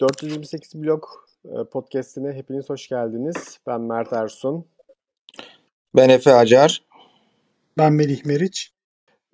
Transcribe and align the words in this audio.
428 0.00 0.74
blog 0.74 1.04
e, 1.44 1.64
podcast'ine 1.64 2.32
hepiniz 2.32 2.70
hoş 2.70 2.88
geldiniz. 2.88 3.60
Ben 3.66 3.80
Mert 3.80 4.12
Ersun. 4.12 4.66
Ben 5.96 6.08
Efe 6.08 6.32
Acar. 6.32 6.84
Ben 7.78 7.92
Melih 7.92 8.24
Meriç. 8.24 8.72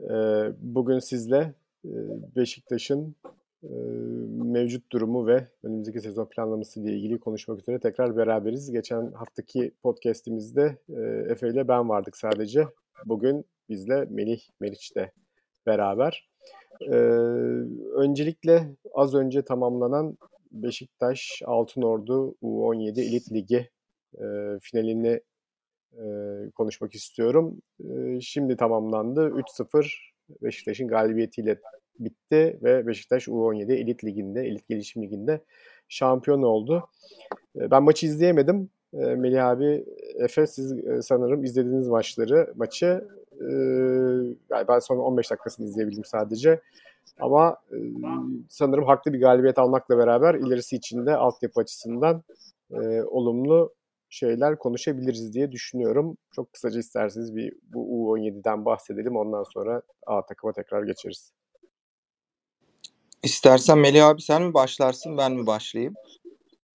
E, 0.01 0.14
bugün 0.58 0.98
sizle 0.98 1.54
e, 1.85 1.94
Beşiktaş'ın 2.37 3.16
mevcut 4.44 4.92
durumu 4.92 5.26
ve 5.26 5.48
önümüzdeki 5.62 6.01
sezon 6.01 6.26
planlaması 6.26 6.81
ile 6.81 6.92
ilgili 6.92 7.21
konuşmak 7.21 7.60
üzere 7.60 7.81
tekrar 7.81 8.17
beraberiz. 8.17 8.71
Geçen 8.71 9.12
haftaki 9.12 9.74
podcast'imizde 9.83 10.78
Efe 11.28 11.49
ile 11.49 11.69
ben 11.69 11.88
vardık 11.88 12.17
sadece. 12.17 12.69
Bugün 13.04 13.44
bizle 13.69 14.06
Melih 14.10 14.40
Meriç 14.60 14.97
de 14.97 15.12
beraber. 15.67 16.30
Öncelikle 17.96 18.77
az 18.95 19.14
önce 19.14 19.42
tamamlanan 19.42 20.18
Beşiktaş 20.52 21.42
Altınordu 21.45 22.34
U17 22.42 23.00
Elit 23.00 23.32
Ligi 23.32 23.70
e, 24.14 24.24
finalini 24.60 25.20
e, 25.92 26.04
konuşmak 26.54 26.95
istiyorum. 26.95 27.62
E, 27.80 28.20
şimdi 28.20 28.56
tamamlandı. 28.56 29.28
3-0 29.28 29.95
Beşiktaş'ın 30.42 30.88
galibiyetiyle 30.88 31.60
bitti 31.98 32.59
ve 32.62 32.87
Beşiktaş 32.87 33.28
U17 33.28 33.73
Elit 33.73 34.04
Ligi'nde, 34.04 34.40
Elit 34.40 34.68
Gelişim 34.68 35.02
Ligi'nde 35.02 35.45
şampiyon 35.88 36.42
oldu. 36.42 36.88
E, 37.56 37.70
ben 37.70 37.82
maçı 37.82 38.06
izleyemedim. 38.06 38.70
E, 38.94 38.96
Melih 38.96 39.46
abi, 39.46 39.84
Efe 40.18 40.46
siz 40.46 40.72
e, 40.72 41.02
sanırım 41.02 41.44
izlediğiniz 41.44 41.88
maçları, 41.88 42.52
maçı 42.56 43.08
e, 43.40 43.50
yani 44.50 44.68
ben 44.68 44.78
son 44.78 44.98
15 44.98 45.30
dakikasını 45.30 45.66
izleyebildim 45.66 46.04
sadece. 46.04 46.60
Ama 47.20 47.56
e, 47.72 47.76
sanırım 48.48 48.84
haklı 48.84 49.12
bir 49.12 49.20
galibiyet 49.20 49.58
almakla 49.58 49.98
beraber 49.98 50.34
ilerisi 50.34 50.76
için 50.76 51.06
de 51.06 51.16
altyapı 51.16 51.60
açısından 51.60 52.23
e, 52.70 53.02
olumlu 53.02 53.74
şeyler 54.09 54.59
konuşabiliriz 54.59 55.34
diye 55.34 55.52
düşünüyorum. 55.52 56.16
Çok 56.32 56.52
kısaca 56.52 56.80
isterseniz 56.80 57.37
bir 57.37 57.52
bu 57.62 58.18
U17'den 58.18 58.65
bahsedelim. 58.65 59.16
Ondan 59.16 59.43
sonra 59.43 59.82
A 60.06 60.26
takıma 60.26 60.52
tekrar 60.52 60.82
geçeriz. 60.82 61.32
İstersen 63.22 63.78
Melih 63.78 64.06
abi 64.06 64.22
sen 64.22 64.43
mi 64.43 64.55
başlarsın 64.55 65.19
ben 65.19 65.33
mi 65.33 65.47
başlayayım? 65.47 65.95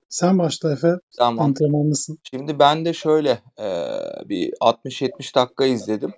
Sen 0.09 0.39
başla 0.39 0.73
Efe. 0.73 0.95
Tamam. 1.17 1.45
Antrenmanlısın. 1.45 2.17
Şimdi 2.29 2.59
ben 2.59 2.85
de 2.85 2.93
şöyle 2.93 3.39
e, 3.59 3.67
bir 4.29 4.53
60-70 4.61 5.35
dakika 5.35 5.65
izledim. 5.65 6.13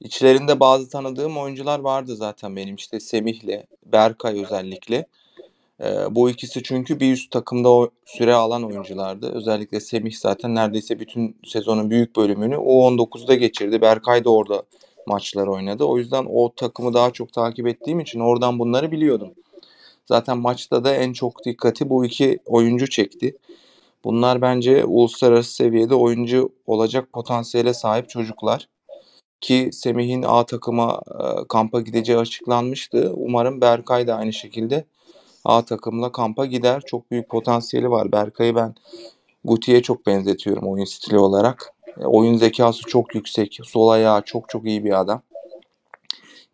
İçlerinde 0.00 0.60
bazı 0.60 0.88
tanıdığım 0.88 1.38
oyuncular 1.38 1.78
vardı 1.78 2.16
zaten 2.16 2.56
benim 2.56 2.74
işte 2.74 3.00
Semih'le, 3.00 3.66
Berkay 3.86 4.44
özellikle. 4.44 5.06
Ee, 5.80 5.86
bu 6.10 6.30
ikisi 6.30 6.62
çünkü 6.62 7.00
bir 7.00 7.12
üst 7.12 7.30
takımda 7.30 7.68
o 7.72 7.90
süre 8.06 8.34
alan 8.34 8.64
oyunculardı. 8.64 9.32
Özellikle 9.34 9.80
Semih 9.80 10.14
zaten 10.16 10.54
neredeyse 10.54 11.00
bütün 11.00 11.36
sezonun 11.44 11.90
büyük 11.90 12.16
bölümünü 12.16 12.54
U19'da 12.54 13.34
geçirdi. 13.34 13.80
Berkay 13.80 14.24
da 14.24 14.30
orada 14.30 14.62
maçlar 15.06 15.46
oynadı. 15.46 15.84
O 15.84 15.98
yüzden 15.98 16.26
o 16.30 16.54
takımı 16.54 16.94
daha 16.94 17.10
çok 17.10 17.32
takip 17.32 17.66
ettiğim 17.66 18.00
için 18.00 18.20
oradan 18.20 18.58
bunları 18.58 18.90
biliyordum. 18.90 19.34
Zaten 20.06 20.38
maçta 20.38 20.84
da 20.84 20.94
en 20.94 21.12
çok 21.12 21.44
dikkati 21.44 21.90
bu 21.90 22.04
iki 22.04 22.38
oyuncu 22.46 22.90
çekti. 22.90 23.36
Bunlar 24.04 24.42
bence 24.42 24.84
uluslararası 24.84 25.54
seviyede 25.54 25.94
oyuncu 25.94 26.52
olacak 26.66 27.12
potansiyele 27.12 27.74
sahip 27.74 28.08
çocuklar 28.08 28.68
ki 29.40 29.70
Semih'in 29.72 30.22
A 30.22 30.46
takıma 30.46 31.00
e, 31.20 31.48
kampa 31.48 31.80
gideceği 31.80 32.18
açıklanmıştı. 32.18 33.12
Umarım 33.16 33.60
Berkay 33.60 34.06
da 34.06 34.14
aynı 34.16 34.32
şekilde 34.32 34.84
A 35.44 35.64
takımla 35.64 36.12
kampa 36.12 36.46
gider. 36.46 36.82
Çok 36.86 37.10
büyük 37.10 37.28
potansiyeli 37.28 37.90
var. 37.90 38.12
Berkay'ı 38.12 38.54
ben 38.54 38.74
Guti'ye 39.44 39.82
çok 39.82 40.06
benzetiyorum 40.06 40.68
oyun 40.68 40.84
stili 40.84 41.18
olarak. 41.18 41.74
E, 42.00 42.04
oyun 42.04 42.36
zekası 42.36 42.82
çok 42.82 43.14
yüksek. 43.14 43.58
Sol 43.64 43.88
ayağı 43.88 44.22
çok 44.22 44.48
çok 44.48 44.66
iyi 44.66 44.84
bir 44.84 45.00
adam. 45.00 45.22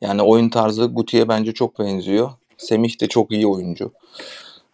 Yani 0.00 0.22
oyun 0.22 0.48
tarzı 0.48 0.86
Guti'ye 0.86 1.28
bence 1.28 1.52
çok 1.54 1.78
benziyor. 1.78 2.30
Semih 2.60 3.00
de 3.00 3.06
çok 3.06 3.32
iyi 3.32 3.46
oyuncu. 3.46 3.92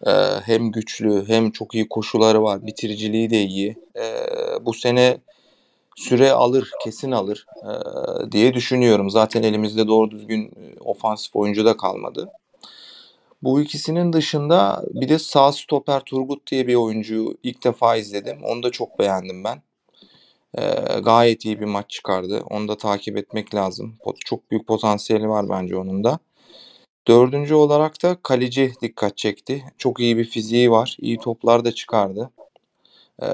Ee, 0.07 0.11
hem 0.45 0.71
güçlü 0.71 1.27
hem 1.27 1.51
çok 1.51 1.75
iyi 1.75 1.89
koşuları 1.89 2.43
var. 2.43 2.65
Bitiriciliği 2.67 3.29
de 3.29 3.41
iyi. 3.41 3.75
Ee, 3.95 4.25
bu 4.61 4.73
sene 4.73 5.17
süre 5.95 6.31
alır, 6.31 6.71
kesin 6.83 7.11
alır 7.11 7.45
e, 7.63 7.71
diye 8.31 8.53
düşünüyorum. 8.53 9.09
Zaten 9.09 9.43
elimizde 9.43 9.87
doğru 9.87 10.11
düzgün 10.11 10.51
ofansif 10.79 11.35
oyuncu 11.35 11.65
da 11.65 11.77
kalmadı. 11.77 12.29
Bu 13.43 13.61
ikisinin 13.61 14.13
dışında 14.13 14.83
bir 14.93 15.09
de 15.09 15.19
sağ 15.19 15.51
stoper 15.51 15.99
Turgut 15.99 16.51
diye 16.51 16.67
bir 16.67 16.75
oyuncuyu 16.75 17.37
ilk 17.43 17.63
defa 17.63 17.95
izledim. 17.95 18.43
Onu 18.43 18.63
da 18.63 18.71
çok 18.71 18.99
beğendim 18.99 19.43
ben. 19.43 19.61
E, 20.57 20.63
gayet 20.99 21.45
iyi 21.45 21.59
bir 21.59 21.65
maç 21.65 21.89
çıkardı. 21.89 22.43
Onu 22.49 22.67
da 22.67 22.77
takip 22.77 23.17
etmek 23.17 23.55
lazım. 23.55 23.95
Çok 24.25 24.51
büyük 24.51 24.67
potansiyeli 24.67 25.29
var 25.29 25.49
bence 25.49 25.77
onun 25.77 26.03
da. 26.03 26.19
Dördüncü 27.07 27.55
olarak 27.55 28.03
da 28.03 28.17
kaleci 28.23 28.73
dikkat 28.81 29.17
çekti. 29.17 29.63
Çok 29.77 29.99
iyi 29.99 30.17
bir 30.17 30.25
fiziği 30.25 30.71
var. 30.71 30.97
İyi 30.99 31.17
toplar 31.17 31.65
da 31.65 31.71
çıkardı. 31.71 32.29
E, 33.21 33.27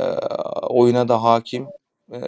oyuna 0.69 1.07
da 1.07 1.23
hakim 1.23 1.67
e, 2.11 2.19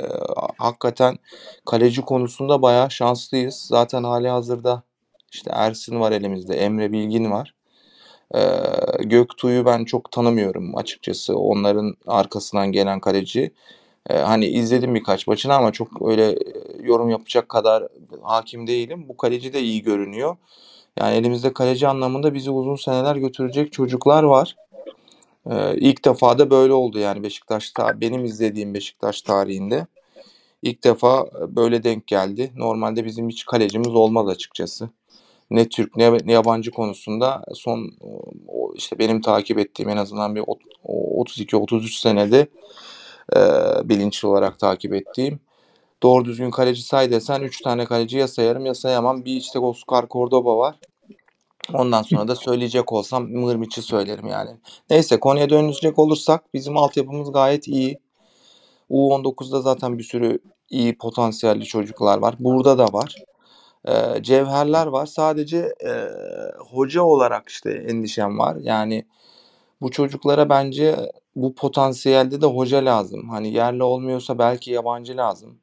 hakikaten 0.57 1.17
kaleci 1.65 2.01
konusunda 2.01 2.61
bayağı 2.61 2.91
şanslıyız. 2.91 3.55
Zaten 3.55 4.03
hali 4.03 4.27
hazırda 4.29 4.83
işte 5.31 5.51
Ersin 5.53 5.99
var 5.99 6.11
elimizde, 6.11 6.55
Emre 6.57 6.91
Bilgin 6.91 7.31
var. 7.31 7.53
E, 8.35 8.41
Göktuğ'u 9.03 9.65
ben 9.65 9.85
çok 9.85 10.11
tanımıyorum 10.11 10.77
açıkçası. 10.77 11.37
Onların 11.37 11.95
arkasından 12.07 12.71
gelen 12.71 12.99
kaleci. 12.99 13.51
E, 14.09 14.17
hani 14.17 14.45
izledim 14.45 14.95
birkaç 14.95 15.27
maçını 15.27 15.53
ama 15.55 15.71
çok 15.71 16.09
öyle 16.09 16.35
yorum 16.83 17.09
yapacak 17.09 17.49
kadar 17.49 17.87
hakim 18.21 18.67
değilim. 18.67 19.09
Bu 19.09 19.17
kaleci 19.17 19.53
de 19.53 19.61
iyi 19.61 19.83
görünüyor. 19.83 20.37
Yani 20.99 21.15
elimizde 21.15 21.53
kaleci 21.53 21.87
anlamında 21.87 22.33
bizi 22.33 22.51
uzun 22.51 22.75
seneler 22.75 23.15
götürecek 23.15 23.73
çocuklar 23.73 24.23
var. 24.23 24.55
Ee, 25.51 25.75
ilk 25.77 26.05
defa 26.05 26.39
da 26.39 26.49
böyle 26.49 26.73
oldu 26.73 26.99
yani 26.99 27.23
Beşiktaş'ta 27.23 28.01
benim 28.01 28.25
izlediğim 28.25 28.73
Beşiktaş 28.73 29.21
tarihinde 29.21 29.87
ilk 30.61 30.83
defa 30.83 31.27
e, 31.41 31.55
böyle 31.55 31.83
denk 31.83 32.07
geldi. 32.07 32.51
Normalde 32.55 33.05
bizim 33.05 33.29
hiç 33.29 33.45
kalecimiz 33.45 33.95
olmaz 33.95 34.27
açıkçası. 34.27 34.89
Ne 35.51 35.69
Türk 35.69 35.97
ne, 35.97 36.17
ne 36.25 36.31
yabancı 36.33 36.71
konusunda 36.71 37.43
son 37.53 37.91
işte 38.75 38.99
benim 38.99 39.21
takip 39.21 39.59
ettiğim 39.59 39.89
en 39.89 39.97
azından 39.97 40.35
bir 40.35 40.41
32-33 40.41 41.99
senede 41.99 42.47
e, 43.35 43.39
bilinçli 43.89 44.27
olarak 44.27 44.59
takip 44.59 44.93
ettiğim 44.93 45.39
doğru 46.05 46.25
düzgün 46.25 46.51
kaleci 46.51 46.81
say 46.83 47.11
desen 47.11 47.41
3 47.41 47.61
tane 47.61 47.85
kaleci 47.85 48.17
ya 48.17 48.27
sayarım 48.27 48.65
ya 48.65 48.75
sayamam. 48.75 49.25
Bir 49.25 49.35
işte 49.35 49.59
Oscar 49.59 50.07
Cordoba 50.07 50.57
var. 50.57 50.75
Ondan 51.73 52.01
sonra 52.01 52.27
da 52.27 52.35
söyleyecek 52.35 52.93
olsam 52.93 53.31
Mırmiç'i 53.31 53.81
söylerim 53.81 54.27
yani. 54.27 54.49
Neyse 54.89 55.19
konuya 55.19 55.49
dönecek 55.49 55.99
olursak 55.99 56.53
bizim 56.53 56.77
altyapımız 56.77 57.31
gayet 57.31 57.67
iyi. 57.67 57.99
U19'da 58.89 59.61
zaten 59.61 59.97
bir 59.97 60.03
sürü 60.03 60.39
iyi 60.69 60.97
potansiyelli 60.97 61.65
çocuklar 61.65 62.17
var. 62.17 62.35
Burada 62.39 62.77
da 62.77 62.85
var. 62.85 63.15
Ee, 63.87 64.23
cevherler 64.23 64.87
var. 64.87 65.05
Sadece 65.05 65.57
e, 65.85 65.91
hoca 66.59 67.01
olarak 67.01 67.49
işte 67.49 67.71
endişem 67.71 68.39
var. 68.39 68.57
Yani 68.61 69.05
bu 69.81 69.91
çocuklara 69.91 70.49
bence 70.49 71.11
bu 71.35 71.55
potansiyelde 71.55 72.41
de 72.41 72.45
hoca 72.45 72.85
lazım. 72.85 73.29
Hani 73.29 73.53
yerli 73.53 73.83
olmuyorsa 73.83 74.39
belki 74.39 74.71
yabancı 74.71 75.17
lazım. 75.17 75.59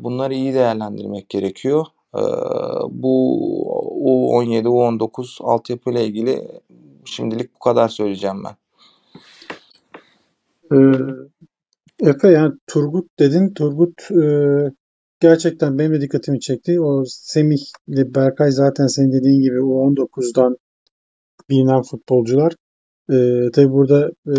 Bunları 0.00 0.34
iyi 0.34 0.54
değerlendirmek 0.54 1.28
gerekiyor. 1.28 1.86
Bu 2.90 3.12
U17, 4.04 4.66
U19 4.66 5.42
altyapı 5.42 5.90
ile 5.90 6.04
ilgili 6.04 6.48
şimdilik 7.04 7.54
bu 7.54 7.58
kadar 7.58 7.88
söyleyeceğim 7.88 8.42
ben. 8.44 8.56
Efe 12.00 12.28
yani 12.28 12.54
Turgut 12.66 13.18
dedin. 13.18 13.54
Turgut 13.54 14.08
gerçekten 15.20 15.78
benim 15.78 15.92
de 15.92 16.00
dikkatimi 16.00 16.40
çekti. 16.40 16.80
O 16.80 17.04
Semih 17.06 17.60
ile 17.88 18.14
Berkay 18.14 18.50
zaten 18.50 18.86
senin 18.86 19.12
dediğin 19.12 19.40
gibi 19.40 19.56
U19'dan 19.56 20.56
bilinen 21.50 21.82
futbolcular. 21.82 22.52
Ee, 23.10 23.50
tabii 23.52 23.72
burada 23.72 24.10
e, 24.26 24.34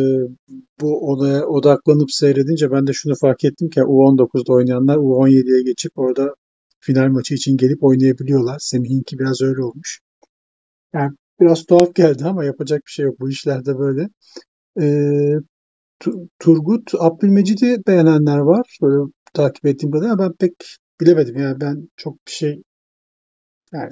bu 0.82 1.12
olaya 1.12 1.46
odaklanıp 1.46 2.12
seyredince 2.12 2.72
ben 2.72 2.88
de 2.88 2.94
şunu 2.94 3.16
fark 3.16 3.44
ettim 3.44 3.70
ki 3.70 3.80
U19'da 3.80 4.54
oynayanlar 4.54 4.98
U17'ye 4.98 5.64
geçip 5.64 5.92
orada 5.98 6.36
final 6.80 7.08
maçı 7.08 7.34
için 7.34 7.58
gelip 7.58 7.84
oynayabiliyorlar. 7.84 8.58
Semih'inki 8.60 9.20
biraz 9.20 9.42
öyle 9.42 9.64
olmuş. 9.64 10.00
Yani 10.94 11.12
biraz 11.40 11.66
tuhaf 11.66 11.96
geldi 11.96 12.26
ama 12.26 12.46
yapacak 12.46 12.82
bir 12.86 12.92
şey 12.92 13.06
yok. 13.06 13.20
Bu 13.20 13.30
işlerde 13.30 13.80
böyle. 13.80 14.10
Ee, 14.82 15.36
Turgut, 16.40 16.92
Abdülmecid'i 17.00 17.78
beğenenler 17.88 18.38
var. 18.38 18.78
Böyle 18.82 19.12
takip 19.34 19.66
ettiğim 19.66 19.92
kadarıyla 19.92 20.20
ben 20.20 20.34
pek 20.34 20.54
bilemedim. 21.02 21.38
Yani 21.38 21.62
ben 21.62 21.90
çok 21.98 22.14
bir 22.28 22.32
şey 22.32 22.64
yani 23.74 23.92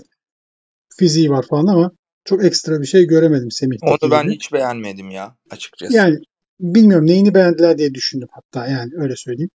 fiziği 0.98 1.30
var 1.30 1.46
falan 1.50 1.68
ama 1.68 1.92
çok 2.26 2.46
ekstra 2.46 2.82
bir 2.82 2.86
şey 2.86 3.06
göremedim 3.08 3.52
Semih'teki 3.52 4.06
Onu 4.06 4.12
ben 4.12 4.30
hiç 4.30 4.54
beğenmedim 4.54 5.10
ya 5.10 5.36
açıkçası. 5.50 5.94
Yani 5.94 6.20
bilmiyorum 6.60 7.08
neyini 7.08 7.34
beğendiler 7.34 7.78
diye 7.78 7.94
düşündüm 7.94 8.28
hatta 8.32 8.68
yani 8.68 8.92
öyle 8.96 9.16
söyleyeyim. 9.16 9.50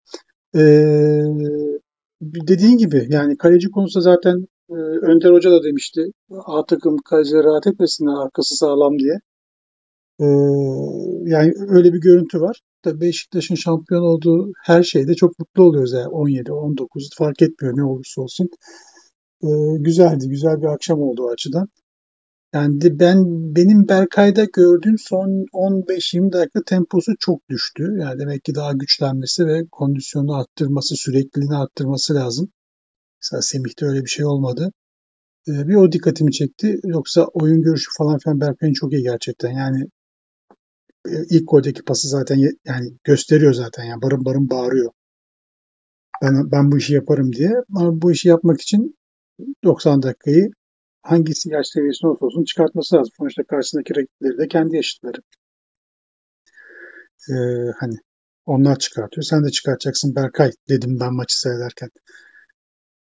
Ee, 0.55 0.61
dediğin 2.23 2.79
gibi 2.79 3.07
yani 3.11 3.37
kaleci 3.37 3.71
konusunda 3.71 4.03
zaten 4.03 4.47
e, 4.71 4.75
Önder 5.03 5.31
Hoca 5.31 5.51
da 5.51 5.65
demişti. 5.65 6.03
A 6.31 6.67
takım 6.67 6.97
kaleciler 6.99 7.45
rahat 7.45 7.67
etmesinler 7.67 8.25
arkası 8.25 8.57
sağlam 8.57 8.99
diye. 8.99 9.21
Ee, 10.21 10.25
yani 11.31 11.53
öyle 11.69 11.93
bir 11.93 12.01
görüntü 12.01 12.41
var. 12.41 12.61
Tabii 12.83 13.01
Beşiktaş'ın 13.01 13.55
şampiyon 13.55 14.03
olduğu 14.03 14.53
her 14.65 14.83
şeyde 14.83 15.15
çok 15.15 15.39
mutlu 15.39 15.63
oluyoruz 15.63 15.93
yani 15.93 16.09
17, 16.09 16.53
19 16.53 17.11
fark 17.19 17.43
etmiyor 17.43 17.77
ne 17.77 17.85
olursa 17.85 18.23
olsun. 18.23 18.49
Ee, 19.43 19.49
güzeldi, 19.79 20.29
güzel 20.29 20.63
bir 20.63 20.67
akşam 20.67 21.01
oldu 21.01 21.23
o 21.23 21.31
açıdan. 21.31 21.69
Yani 22.57 22.99
ben 23.01 23.25
benim 23.57 23.89
Berkay'da 23.89 24.45
gördüğüm 24.45 24.99
son 24.99 25.47
15-20 25.53 26.33
dakika 26.33 26.63
temposu 26.63 27.13
çok 27.19 27.49
düştü. 27.49 27.97
Yani 28.01 28.21
demek 28.21 28.45
ki 28.45 28.55
daha 28.55 28.73
güçlenmesi 28.73 29.47
ve 29.47 29.67
kondisyonu 29.73 30.35
arttırması, 30.35 30.97
sürekliliğini 30.97 31.57
arttırması 31.57 32.15
lazım. 32.15 32.49
Mesela 33.23 33.43
Semih'te 33.43 33.87
öyle 33.87 34.01
bir 34.05 34.11
şey 34.11 34.25
olmadı. 34.25 34.73
Ee, 35.49 35.69
bir 35.69 35.75
o 35.75 35.93
dikkatimi 35.93 36.33
çekti. 36.33 36.81
Yoksa 36.85 37.25
oyun 37.25 37.63
görüşü 37.63 37.91
falan 37.99 38.19
filan 38.19 38.41
Berkay'ın 38.41 38.75
çok 38.75 38.93
iyi 38.93 39.03
gerçekten. 39.03 39.51
Yani 39.51 39.87
e, 41.09 41.13
ilk 41.31 41.49
goldeki 41.49 41.83
pası 41.83 42.09
zaten 42.09 42.39
yani 42.65 42.93
gösteriyor 43.05 43.53
zaten. 43.55 43.85
Yani 43.85 44.03
barın 44.03 44.25
barın 44.25 44.51
bağırıyor. 44.51 44.91
Ben, 46.23 46.51
ben 46.51 46.73
bu 46.73 46.79
işi 46.79 46.95
yaparım 46.95 47.33
diye. 47.33 47.53
Ama 47.77 48.03
bu 48.03 48.13
işi 48.13 48.29
yapmak 48.29 48.61
için 48.61 48.97
90 49.65 50.03
dakikayı 50.03 50.51
hangisi 51.07 51.51
yaş 51.51 51.67
seviyesinde 51.67 52.09
olursa 52.09 52.27
olsun 52.27 52.45
çıkartması 52.45 52.97
lazım. 52.97 53.13
Sonuçta 53.19 53.43
karşısındaki 53.45 53.97
rakipleri 53.97 54.39
de 54.39 54.49
kendi 54.49 54.77
yaşıtları. 54.77 55.19
Ee, 57.31 57.35
hani 57.81 57.97
onlar 58.47 58.79
çıkartıyor. 58.79 59.23
Sen 59.23 59.45
de 59.45 59.51
çıkartacaksın 59.51 60.15
Berkay 60.17 60.53
dedim 60.69 61.01
ben 61.01 61.15
maçı 61.15 61.41
seyrederken. 61.41 61.89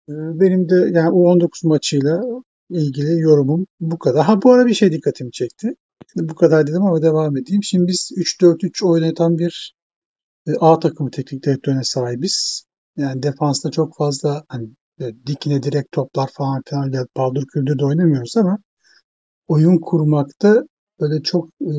Ee, 0.10 0.14
benim 0.40 0.70
de 0.70 0.76
yani 0.76 1.10
U19 1.10 1.68
maçıyla 1.68 2.22
ilgili 2.70 3.20
yorumum 3.20 3.68
bu 3.80 4.00
kadar. 4.00 4.26
Ha 4.26 4.42
bu 4.42 4.52
ara 4.54 4.66
bir 4.66 4.74
şey 4.74 4.92
dikkatimi 4.92 5.32
çekti. 5.32 5.76
Bu 6.16 6.36
kadar 6.36 6.68
dedim 6.68 6.84
ama 6.84 7.02
devam 7.02 7.38
edeyim. 7.38 7.64
Şimdi 7.64 7.88
biz 7.88 8.12
3-4-3 8.16 8.86
oynatan 8.86 9.38
bir 9.38 9.76
e, 10.48 10.52
A 10.60 10.80
takımı 10.80 11.12
teknik 11.12 11.46
direktörüne 11.46 11.84
sahibiz. 11.84 12.64
Yani 12.98 13.24
defansta 13.24 13.72
çok 13.72 13.98
fazla 13.98 14.46
hani 14.48 14.70
dikine 15.26 15.64
direkt 15.64 15.92
toplar 15.92 16.30
falan 16.34 16.62
filan 16.70 16.86
öyle 16.86 17.06
paldır 17.16 17.46
küldür 17.54 17.80
de 17.80 17.86
oynamıyoruz 17.86 18.38
ama 18.38 18.58
oyun 19.48 19.78
kurmakta 19.78 20.64
böyle 21.00 21.24
çok 21.24 21.50
e, 21.62 21.74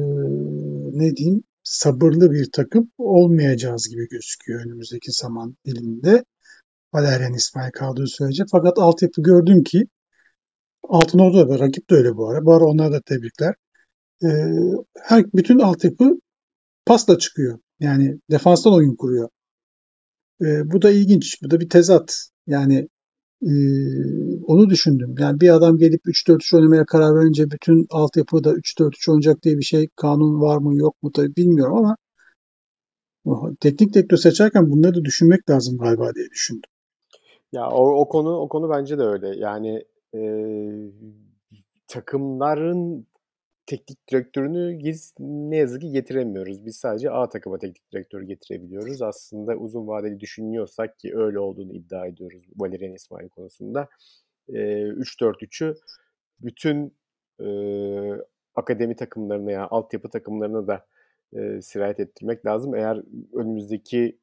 ne 0.93 1.17
diyeyim 1.17 1.43
sabırlı 1.62 2.32
bir 2.32 2.50
takım 2.52 2.90
olmayacağız 2.99 3.88
gibi 3.88 4.08
gözüküyor 4.08 4.64
önümüzdeki 4.67 5.12
zaman 5.12 5.56
diliminde. 5.67 6.25
Valerian 6.94 7.34
İsmail 7.34 7.70
kaldığı 7.72 8.06
sürece. 8.06 8.44
Fakat 8.50 8.78
altyapı 8.78 9.23
gördüm 9.23 9.62
ki 9.64 9.84
Altınordu'da 10.82 11.49
da 11.49 11.58
rakip 11.58 11.90
de 11.90 11.94
öyle 11.94 12.16
bu 12.16 12.28
ara. 12.31 12.44
Bu 12.44 12.55
ara 12.55 12.64
onlara 12.64 12.93
da 12.93 13.00
tebrikler. 13.00 13.55
E, 14.25 14.28
her 15.02 15.25
bütün 15.34 15.58
altyapı 15.58 16.11
pasla 16.87 17.19
çıkıyor. 17.19 17.58
Yani 17.81 18.20
defanstan 18.31 18.75
oyun 18.75 18.96
kuruyor. 18.96 19.28
E, 20.43 20.70
bu 20.73 20.82
da 20.82 20.90
ilginç. 20.90 21.43
Bu 21.43 21.50
da 21.50 21.61
bir 21.61 21.69
tezat. 21.69 22.28
Yani 22.46 22.88
e, 23.42 23.52
onu 24.46 24.70
düşündüm. 24.70 25.14
Yani 25.19 25.40
bir 25.40 25.54
adam 25.54 25.78
gelip 25.78 26.00
3-4-3 26.06 26.56
oynamaya 26.56 26.87
karar 26.87 27.14
verince 27.14 27.50
bütün 27.50 27.87
altyapı 27.90 28.44
da 28.44 28.52
3-4-3 28.52 29.10
oynayacak 29.10 29.42
diye 29.42 29.58
bir 29.58 29.62
şey 29.62 29.88
kanun 29.96 30.40
var 30.40 30.58
mı 30.58 30.76
yok 30.76 31.02
mu 31.02 31.12
tabii 31.12 31.37
bilmiyorum 31.37 31.76
ama 31.76 31.96
teknik 33.60 33.94
direktör 33.94 34.16
seçerken 34.16 34.70
bunları 34.70 34.94
da 34.94 35.04
düşünmek 35.04 35.50
lazım 35.50 35.78
galiba 35.78 36.14
diye 36.14 36.31
düşündüm. 36.31 36.70
Ya 37.52 37.70
o, 37.70 38.00
o 38.00 38.08
konu 38.08 38.37
o 38.37 38.48
konu 38.48 38.70
bence 38.70 38.98
de 38.98 39.02
öyle. 39.02 39.37
Yani 39.37 39.84
e, 40.14 40.20
takımların 41.88 43.06
teknik 43.70 44.08
direktörünü 44.11 44.78
ne 45.19 45.56
yazık 45.56 45.82
ki 45.82 45.90
getiremiyoruz. 45.90 46.67
Biz 46.67 46.76
sadece 46.76 47.11
A 47.11 47.28
takıma 47.28 47.58
teknik 47.58 47.93
direktörü 47.93 48.26
getirebiliyoruz. 48.26 49.02
Aslında 49.02 49.56
uzun 49.56 49.87
vadeli 49.87 50.20
düşünüyorsak 50.20 50.99
ki 50.99 51.17
öyle 51.17 51.38
olduğunu 51.38 51.72
iddia 51.72 52.06
ediyoruz 52.06 52.43
Valerian 52.56 52.94
İsmail 52.94 53.28
konusunda. 53.28 53.88
E, 54.49 54.52
3-4-3'ü 54.52 55.75
bütün 56.40 56.94
e, 57.40 57.49
akademi 58.55 58.96
takımlarına 58.96 59.52
yani 59.52 59.67
altyapı 59.67 60.08
takımlarına 60.08 60.66
da 60.66 60.87
e, 61.32 61.62
sirayet 61.62 62.00
ettirmek 62.00 62.46
lazım. 62.46 62.75
Eğer 62.75 63.02
önümüzdeki 63.34 64.19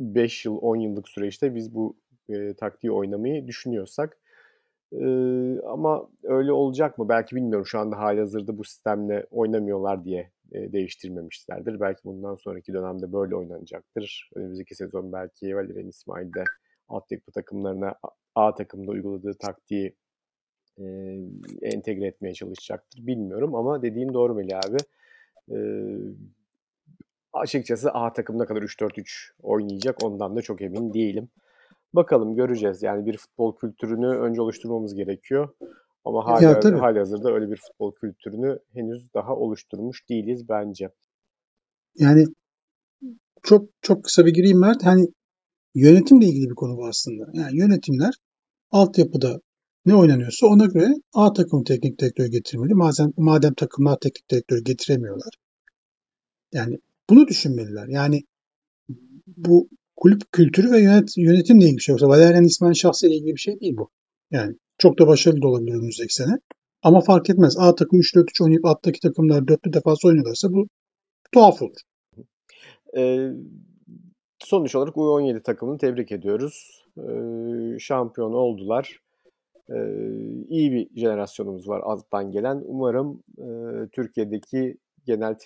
5 0.00 0.44
yıl 0.44 0.58
10 0.62 0.76
yıllık 0.76 1.08
süreçte 1.08 1.54
biz 1.54 1.74
bu 1.74 1.96
e, 2.28 2.54
taktiği 2.54 2.92
oynamayı 2.92 3.46
düşünüyorsak 3.46 4.18
e, 4.92 5.04
ama 5.60 6.08
öyle 6.24 6.52
olacak 6.52 6.98
mı? 6.98 7.08
Belki 7.08 7.36
bilmiyorum. 7.36 7.66
Şu 7.66 7.78
anda 7.78 7.98
hali 7.98 8.20
hazırda 8.20 8.58
bu 8.58 8.64
sistemle 8.64 9.26
oynamıyorlar 9.30 10.04
diye 10.04 10.30
e, 10.52 10.72
değiştirmemişlerdir. 10.72 11.80
Belki 11.80 12.04
bundan 12.04 12.34
sonraki 12.34 12.72
dönemde 12.72 13.12
böyle 13.12 13.36
oynanacaktır. 13.36 14.30
Önümüzdeki 14.34 14.74
sezon 14.74 15.12
belki 15.12 15.56
Valerian 15.56 15.88
İsmail 15.88 16.34
de 16.34 16.44
altyapı 16.88 17.32
takımlarına 17.32 17.94
A 18.34 18.54
takımda 18.54 18.90
uyguladığı 18.90 19.34
taktiği 19.34 19.96
e, 20.78 20.84
entegre 21.62 22.06
etmeye 22.06 22.34
çalışacaktır. 22.34 23.06
Bilmiyorum 23.06 23.54
ama 23.54 23.82
dediğim 23.82 24.14
doğru 24.14 24.34
Melih 24.34 24.58
abi. 24.58 24.76
E, 25.50 25.58
açıkçası 27.32 27.90
A 27.90 28.12
takımına 28.12 28.46
kadar 28.46 28.62
3-4-3 28.62 29.32
oynayacak. 29.42 30.04
Ondan 30.04 30.36
da 30.36 30.42
çok 30.42 30.62
emin 30.62 30.94
değilim. 30.94 31.28
Bakalım 31.94 32.34
göreceğiz. 32.36 32.82
Yani 32.82 33.06
bir 33.06 33.16
futbol 33.16 33.56
kültürünü 33.56 34.06
önce 34.06 34.42
oluşturmamız 34.42 34.94
gerekiyor. 34.94 35.48
Ama 36.04 36.26
hala, 36.26 36.42
Ya 36.42 36.60
tabii. 36.60 36.78
hali 36.78 36.98
hazırda 36.98 37.32
öyle 37.32 37.50
bir 37.50 37.56
futbol 37.56 37.94
kültürünü 37.94 38.58
henüz 38.72 39.14
daha 39.14 39.36
oluşturmuş 39.36 40.08
değiliz 40.08 40.48
bence. 40.48 40.90
Yani 41.94 42.24
çok 43.42 43.68
çok 43.80 44.04
kısa 44.04 44.26
bir 44.26 44.34
gireyim 44.34 44.60
Mert. 44.60 44.86
Hani 44.86 45.08
yönetimle 45.74 46.26
ilgili 46.26 46.50
bir 46.50 46.54
konu 46.54 46.76
bu 46.76 46.86
aslında. 46.86 47.30
Yani 47.32 47.58
yönetimler 47.58 48.14
altyapıda 48.70 49.40
ne 49.86 49.94
oynanıyorsa 49.94 50.46
ona 50.46 50.66
göre 50.66 50.88
A 51.12 51.32
takım 51.32 51.64
teknik 51.64 52.00
direktörü 52.00 52.28
getirmeli. 52.28 52.74
Madem, 52.74 53.12
madem 53.16 53.54
takımlar 53.54 53.98
teknik 54.00 54.30
direktörü 54.30 54.64
getiremiyorlar. 54.64 55.34
Yani 56.52 56.78
bunu 57.10 57.28
düşünmeliler. 57.28 57.86
Yani 57.88 58.22
bu 59.26 59.68
kulüp 60.00 60.32
kültürü 60.32 60.70
ve 60.70 60.80
yönet, 60.80 61.16
yönetimle 61.16 61.64
ilgili 61.64 61.76
bir 61.76 61.82
şey. 61.82 61.92
Yoksa 61.92 62.08
Valerian 62.08 62.44
İsmail 62.44 62.74
şahsıyla 62.74 63.16
ilgili 63.16 63.34
bir 63.34 63.40
şey 63.40 63.60
değil 63.60 63.76
bu. 63.76 63.90
Yani 64.30 64.56
çok 64.78 64.98
da 64.98 65.06
başarılı 65.06 65.42
da 65.42 65.48
olabilir 65.48 65.74
önümüzdeki 65.74 66.14
sene. 66.14 66.32
Ama 66.82 67.00
fark 67.00 67.30
etmez. 67.30 67.56
A 67.58 67.74
takım 67.74 68.00
3-4-3 68.00 68.44
oynayıp 68.44 68.64
alttaki 68.64 69.00
takımlar 69.00 69.42
4'lü 69.42 69.72
defans 69.72 70.04
oynuyorlarsa 70.04 70.52
bu 70.52 70.66
tuhaf 71.32 71.62
olur. 71.62 71.80
Ee, 72.96 73.30
sonuç 74.38 74.74
olarak 74.74 74.94
U17 74.94 75.42
takımını 75.42 75.78
tebrik 75.78 76.12
ediyoruz. 76.12 76.84
Ee, 76.98 77.78
şampiyon 77.78 78.32
oldular. 78.32 78.98
Ee, 79.70 79.74
iyi 80.48 80.72
bir 80.72 81.00
jenerasyonumuz 81.00 81.68
var 81.68 81.80
alttan 81.80 82.30
gelen. 82.30 82.62
Umarım 82.64 83.22
e, 83.38 83.46
Türkiye'deki 83.92 84.76
genel 85.06 85.38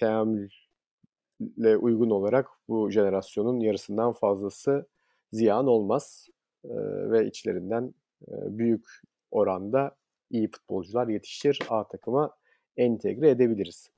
teamülle 1.45 1.77
uygun 1.77 2.11
olarak 2.11 2.49
bu 2.69 2.91
jenerasyonun 2.91 3.61
yarısından 3.61 4.13
fazlası 4.13 4.87
ziyan 5.33 5.67
olmaz. 5.67 6.29
Ve 7.11 7.27
içlerinden 7.27 7.95
e, 8.29 8.33
büyük 8.59 8.85
oranda 9.31 9.97
iyi 10.31 10.51
futbolcular 10.51 11.09
yetişir. 11.09 11.59
A 11.69 11.89
takıma 11.89 12.37
entegre 12.77 13.31
edebiliriz. 13.31 13.91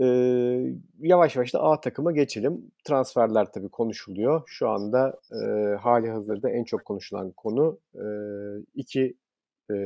Ee, 0.00 0.74
yavaş 1.00 1.36
yavaş 1.36 1.54
da 1.54 1.62
A 1.62 1.80
takıma 1.80 2.12
geçelim. 2.12 2.70
Transferler 2.84 3.52
tabii 3.52 3.68
konuşuluyor. 3.68 4.42
Şu 4.46 4.68
anda 4.68 5.20
e, 5.32 5.74
hali 5.76 6.10
hazırda 6.10 6.50
en 6.50 6.64
çok 6.64 6.84
konuşulan 6.84 7.30
konu 7.30 7.78
e, 7.94 8.06
iki 8.74 9.14
e, 9.70 9.76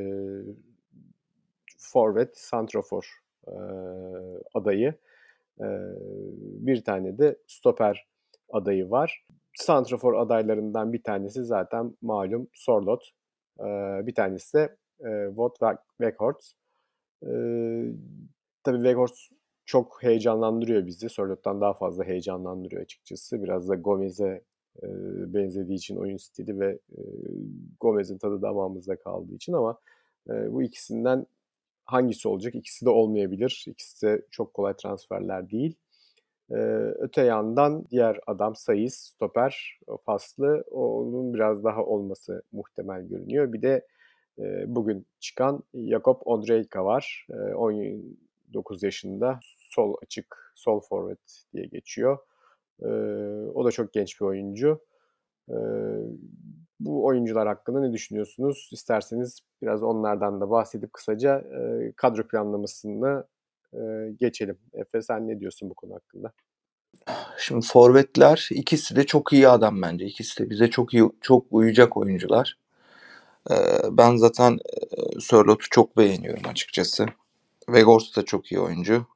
forvet, 1.79 2.39
santrafor 2.39 3.21
e, 3.47 3.55
adayı. 4.55 4.95
Bir 6.67 6.85
tane 6.85 7.19
de 7.19 7.37
stoper 7.47 8.09
adayı 8.53 8.91
var. 8.91 9.27
Santrafor 9.55 10.15
adaylarından 10.15 10.93
bir 10.93 11.03
tanesi 11.03 11.45
zaten 11.45 11.97
malum 12.03 12.49
Sorlot. 12.53 13.11
Bir 14.07 14.15
tanesi 14.15 14.59
de 14.59 14.77
Wout 15.29 15.59
Weghorst. 16.01 16.57
Tabii 18.65 18.77
Weghorst 18.77 19.17
çok 19.65 20.03
heyecanlandırıyor 20.03 20.87
bizi. 20.87 21.09
Sorlot'tan 21.09 21.61
daha 21.61 21.75
fazla 21.75 22.05
heyecanlandırıyor 22.05 22.83
açıkçası. 22.83 23.43
Biraz 23.43 23.69
da 23.69 23.75
Gomez'e 23.75 24.45
benzediği 25.27 25.77
için 25.77 25.97
oyun 25.97 26.17
stili 26.17 26.61
ve 26.61 26.79
Gomez'in 27.81 28.19
tadı 28.19 28.43
damağımızda 28.43 28.97
kaldığı 28.97 29.35
için 29.35 29.53
ama 29.53 29.79
bu 30.29 30.63
ikisinden 30.63 31.27
hangisi 31.85 32.29
olacak? 32.29 32.55
İkisi 32.55 32.87
de 32.87 32.91
olmayabilir. 32.91 33.65
İkisi 33.69 34.07
de 34.07 34.23
çok 34.31 34.55
kolay 34.55 34.77
transferler 34.77 35.51
değil. 35.51 35.77
Ee, 36.51 36.55
öte 36.99 37.23
yandan 37.23 37.85
diğer 37.91 38.21
adam 38.27 38.57
Sayıs, 38.57 38.95
stoper, 38.95 39.81
paslı. 40.07 40.65
Onun 40.71 41.35
biraz 41.35 41.65
daha 41.65 41.85
olması 41.85 42.43
muhtemel 42.53 43.03
görünüyor. 43.03 43.53
Bir 43.53 43.63
de 43.63 43.87
e, 44.39 44.65
bugün 44.75 45.07
çıkan 45.21 45.63
Jakob 45.75 46.21
Ondrejka 46.25 46.85
var. 46.85 47.27
E, 47.31 47.35
19 47.35 48.83
yaşında. 48.83 49.41
Sol 49.59 49.95
açık, 50.03 50.53
sol 50.55 50.81
forvet 50.81 51.45
diye 51.55 51.67
geçiyor. 51.67 52.19
E, 52.83 52.89
o 53.55 53.65
da 53.65 53.71
çok 53.71 53.93
genç 53.93 54.21
bir 54.21 54.27
oyuncu. 54.27 54.81
E, 55.49 55.57
bu 56.85 57.05
oyuncular 57.05 57.49
hakkında 57.49 57.81
ne 57.81 57.93
düşünüyorsunuz? 57.93 58.69
İsterseniz 58.73 59.39
biraz 59.63 59.83
onlardan 59.83 60.41
da 60.41 60.51
bahsedip 60.51 60.93
kısaca 60.93 61.39
e, 61.39 61.93
kadro 61.97 62.29
planlamasını 62.29 63.25
e, 63.75 63.79
geçelim. 64.21 64.59
Efe 64.75 65.03
sen 65.03 65.29
ne 65.29 65.41
diyorsun 65.41 65.71
bu 65.71 65.75
konu 65.75 65.95
hakkında? 65.95 66.33
Şimdi 67.39 67.67
forvetler 67.67 68.49
ikisi 68.51 68.97
de 68.97 69.07
çok 69.07 69.33
iyi 69.33 69.49
adam 69.49 69.83
bence. 69.83 70.05
İkisi 70.07 70.45
de 70.45 70.51
bize 70.51 70.71
çok 70.71 70.95
iyi 70.95 71.11
çok 71.21 71.47
uyacak 71.51 71.97
oyuncular. 71.97 72.59
Ee, 73.51 73.55
ben 73.91 74.17
zaten 74.17 74.53
e, 74.53 75.21
Sörlot'u 75.21 75.67
çok 75.71 75.97
beğeniyorum 75.97 76.43
açıkçası. 76.51 77.07
Vegors 77.69 78.17
da 78.17 78.25
çok 78.25 78.53
iyi 78.53 78.61
oyuncu. 78.61 79.07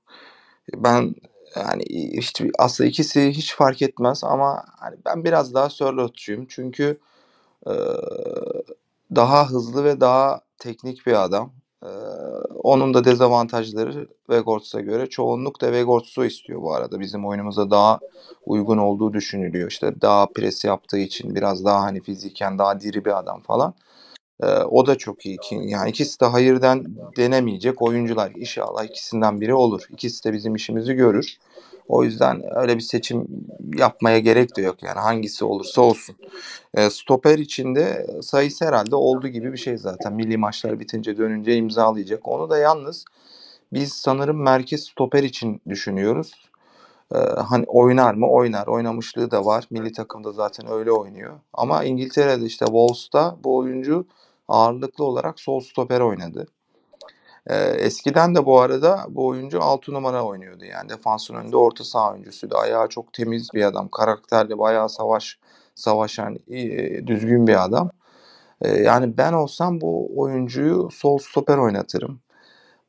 Ben 0.74 1.14
yani 1.56 1.82
işte 1.82 2.50
aslında 2.58 2.88
ikisi 2.90 3.30
hiç 3.30 3.54
fark 3.54 3.82
etmez 3.82 4.24
ama 4.24 4.64
hani 4.78 4.96
ben 5.06 5.24
biraz 5.24 5.54
daha 5.54 5.70
Sörlot'cuyum. 5.70 6.46
Çünkü 6.48 6.98
daha 9.14 9.50
hızlı 9.50 9.84
ve 9.84 10.00
daha 10.00 10.40
teknik 10.58 11.06
bir 11.06 11.24
adam. 11.24 11.52
Onun 12.62 12.94
da 12.94 13.04
dezavantajları 13.04 14.08
Vegors'a 14.30 14.80
göre 14.80 15.06
çoğunlukla 15.06 15.72
Vegors'u 15.72 16.24
istiyor 16.24 16.62
bu 16.62 16.74
arada. 16.74 17.00
Bizim 17.00 17.26
oyunumuza 17.26 17.70
daha 17.70 17.98
uygun 18.46 18.78
olduğu 18.78 19.12
düşünülüyor. 19.12 19.70
İşte 19.70 20.00
daha 20.00 20.26
pres 20.26 20.64
yaptığı 20.64 20.98
için 20.98 21.34
biraz 21.34 21.64
daha 21.64 21.82
hani 21.82 22.00
fiziken 22.00 22.58
daha 22.58 22.80
diri 22.80 23.04
bir 23.04 23.18
adam 23.18 23.42
falan. 23.42 23.74
O 24.70 24.86
da 24.86 24.98
çok 24.98 25.26
iyi. 25.26 25.38
Yani 25.50 25.90
ikisi 25.90 26.20
de 26.20 26.24
hayırdan 26.26 26.84
denemeyecek 27.16 27.82
oyuncular. 27.82 28.32
İnşallah 28.36 28.84
ikisinden 28.84 29.40
biri 29.40 29.54
olur. 29.54 29.82
İkisi 29.90 30.24
de 30.24 30.32
bizim 30.32 30.54
işimizi 30.54 30.94
görür. 30.94 31.36
O 31.88 32.04
yüzden 32.04 32.42
öyle 32.56 32.76
bir 32.76 32.80
seçim 32.80 33.26
yapmaya 33.78 34.18
gerek 34.18 34.56
de 34.56 34.62
yok. 34.62 34.82
Yani 34.82 34.98
hangisi 34.98 35.44
olursa 35.44 35.82
olsun. 35.82 36.16
E, 36.74 36.90
stoper 36.90 37.38
içinde 37.38 38.06
sayısı 38.22 38.64
herhalde 38.64 38.96
olduğu 38.96 39.28
gibi 39.28 39.52
bir 39.52 39.58
şey 39.58 39.76
zaten. 39.76 40.12
Milli 40.12 40.36
maçlar 40.36 40.80
bitince 40.80 41.16
dönünce 41.18 41.56
imzalayacak. 41.56 42.28
Onu 42.28 42.50
da 42.50 42.58
yalnız 42.58 43.04
biz 43.72 43.92
sanırım 43.92 44.42
merkez 44.42 44.84
stoper 44.84 45.22
için 45.22 45.60
düşünüyoruz. 45.68 46.32
Ee, 47.14 47.18
hani 47.18 47.64
oynar 47.66 48.14
mı? 48.14 48.30
Oynar. 48.30 48.66
Oynamışlığı 48.66 49.30
da 49.30 49.44
var. 49.44 49.64
Milli 49.70 49.92
takımda 49.92 50.32
zaten 50.32 50.70
öyle 50.70 50.92
oynuyor. 50.92 51.40
Ama 51.52 51.84
İngiltere'de 51.84 52.44
işte 52.46 52.64
Wolves'ta 52.64 53.36
bu 53.44 53.56
oyuncu 53.56 54.06
ağırlıklı 54.48 55.04
olarak 55.04 55.40
sol 55.40 55.60
stoper 55.60 56.00
oynadı. 56.00 56.46
Ee, 57.46 57.56
eskiden 57.56 58.34
de 58.34 58.46
bu 58.46 58.60
arada 58.60 59.06
bu 59.08 59.26
oyuncu 59.26 59.62
6 59.62 59.92
numara 59.92 60.24
oynuyordu. 60.24 60.64
Yani 60.64 60.88
defansın 60.88 61.34
önünde 61.34 61.56
orta 61.56 61.84
saha 61.84 62.12
oyuncusuydu. 62.12 62.56
Ayağı 62.58 62.88
çok 62.88 63.12
temiz 63.12 63.48
bir 63.54 63.64
adam. 63.64 63.88
Karakterli, 63.88 64.58
bayağı 64.58 64.88
savaş 64.88 65.38
savaşan, 65.74 66.38
e, 66.48 67.06
düzgün 67.06 67.46
bir 67.46 67.64
adam. 67.64 67.90
E, 68.62 68.68
yani 68.70 69.18
ben 69.18 69.32
olsam 69.32 69.80
bu 69.80 70.20
oyuncuyu 70.20 70.90
sol 70.92 71.18
stoper 71.18 71.58
oynatırım. 71.58 72.20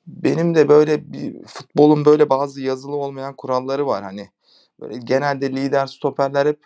Benim 0.07 0.55
de 0.55 0.69
böyle 0.69 1.13
bir 1.13 1.43
futbolun 1.45 2.05
böyle 2.05 2.29
bazı 2.29 2.61
yazılı 2.61 2.95
olmayan 2.97 3.35
kuralları 3.35 3.87
var 3.87 4.03
hani. 4.03 4.29
Böyle 4.81 4.97
genelde 4.97 5.51
lider 5.51 5.87
stoperler 5.87 6.45
hep 6.47 6.65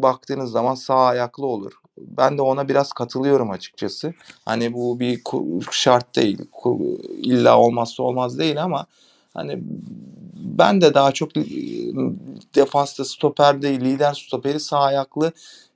baktığınız 0.00 0.52
zaman 0.52 0.74
sağ 0.76 1.06
ayaklı 1.06 1.46
olur. 1.46 1.72
Ben 2.06 2.38
de 2.38 2.42
ona 2.42 2.68
biraz 2.68 2.92
katılıyorum 2.92 3.50
açıkçası. 3.50 4.14
Hani 4.44 4.72
bu 4.72 5.00
bir 5.00 5.20
şart 5.70 6.16
değil. 6.16 6.38
illa 7.16 7.58
olmazsa 7.58 8.02
olmaz 8.02 8.38
değil 8.38 8.62
ama 8.62 8.86
hani 9.34 9.58
ben 10.34 10.80
de 10.80 10.94
daha 10.94 11.12
çok 11.12 11.34
defansta 12.54 13.04
stoper 13.04 13.62
değil, 13.62 13.80
lider 13.80 14.14
stoperi 14.14 14.60
sağ 14.60 14.78
ayaklı 14.78 15.32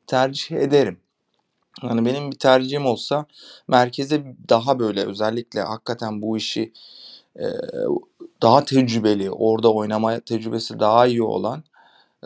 tercih 0.07 0.57
ederim. 0.57 0.97
Hani 1.81 2.07
benim 2.07 2.31
bir 2.31 2.39
tercihim 2.39 2.87
olsa 2.87 3.27
merkeze 3.69 4.23
daha 4.49 4.79
böyle 4.79 5.05
özellikle 5.05 5.61
hakikaten 5.61 6.23
bu 6.23 6.37
işi 6.37 6.73
daha 8.43 8.65
tecrübeli, 8.65 9.31
orada 9.31 9.73
oynama 9.73 10.21
tecrübesi 10.21 10.81
daha 10.81 11.07
iyi 11.07 11.23
olan 11.23 11.63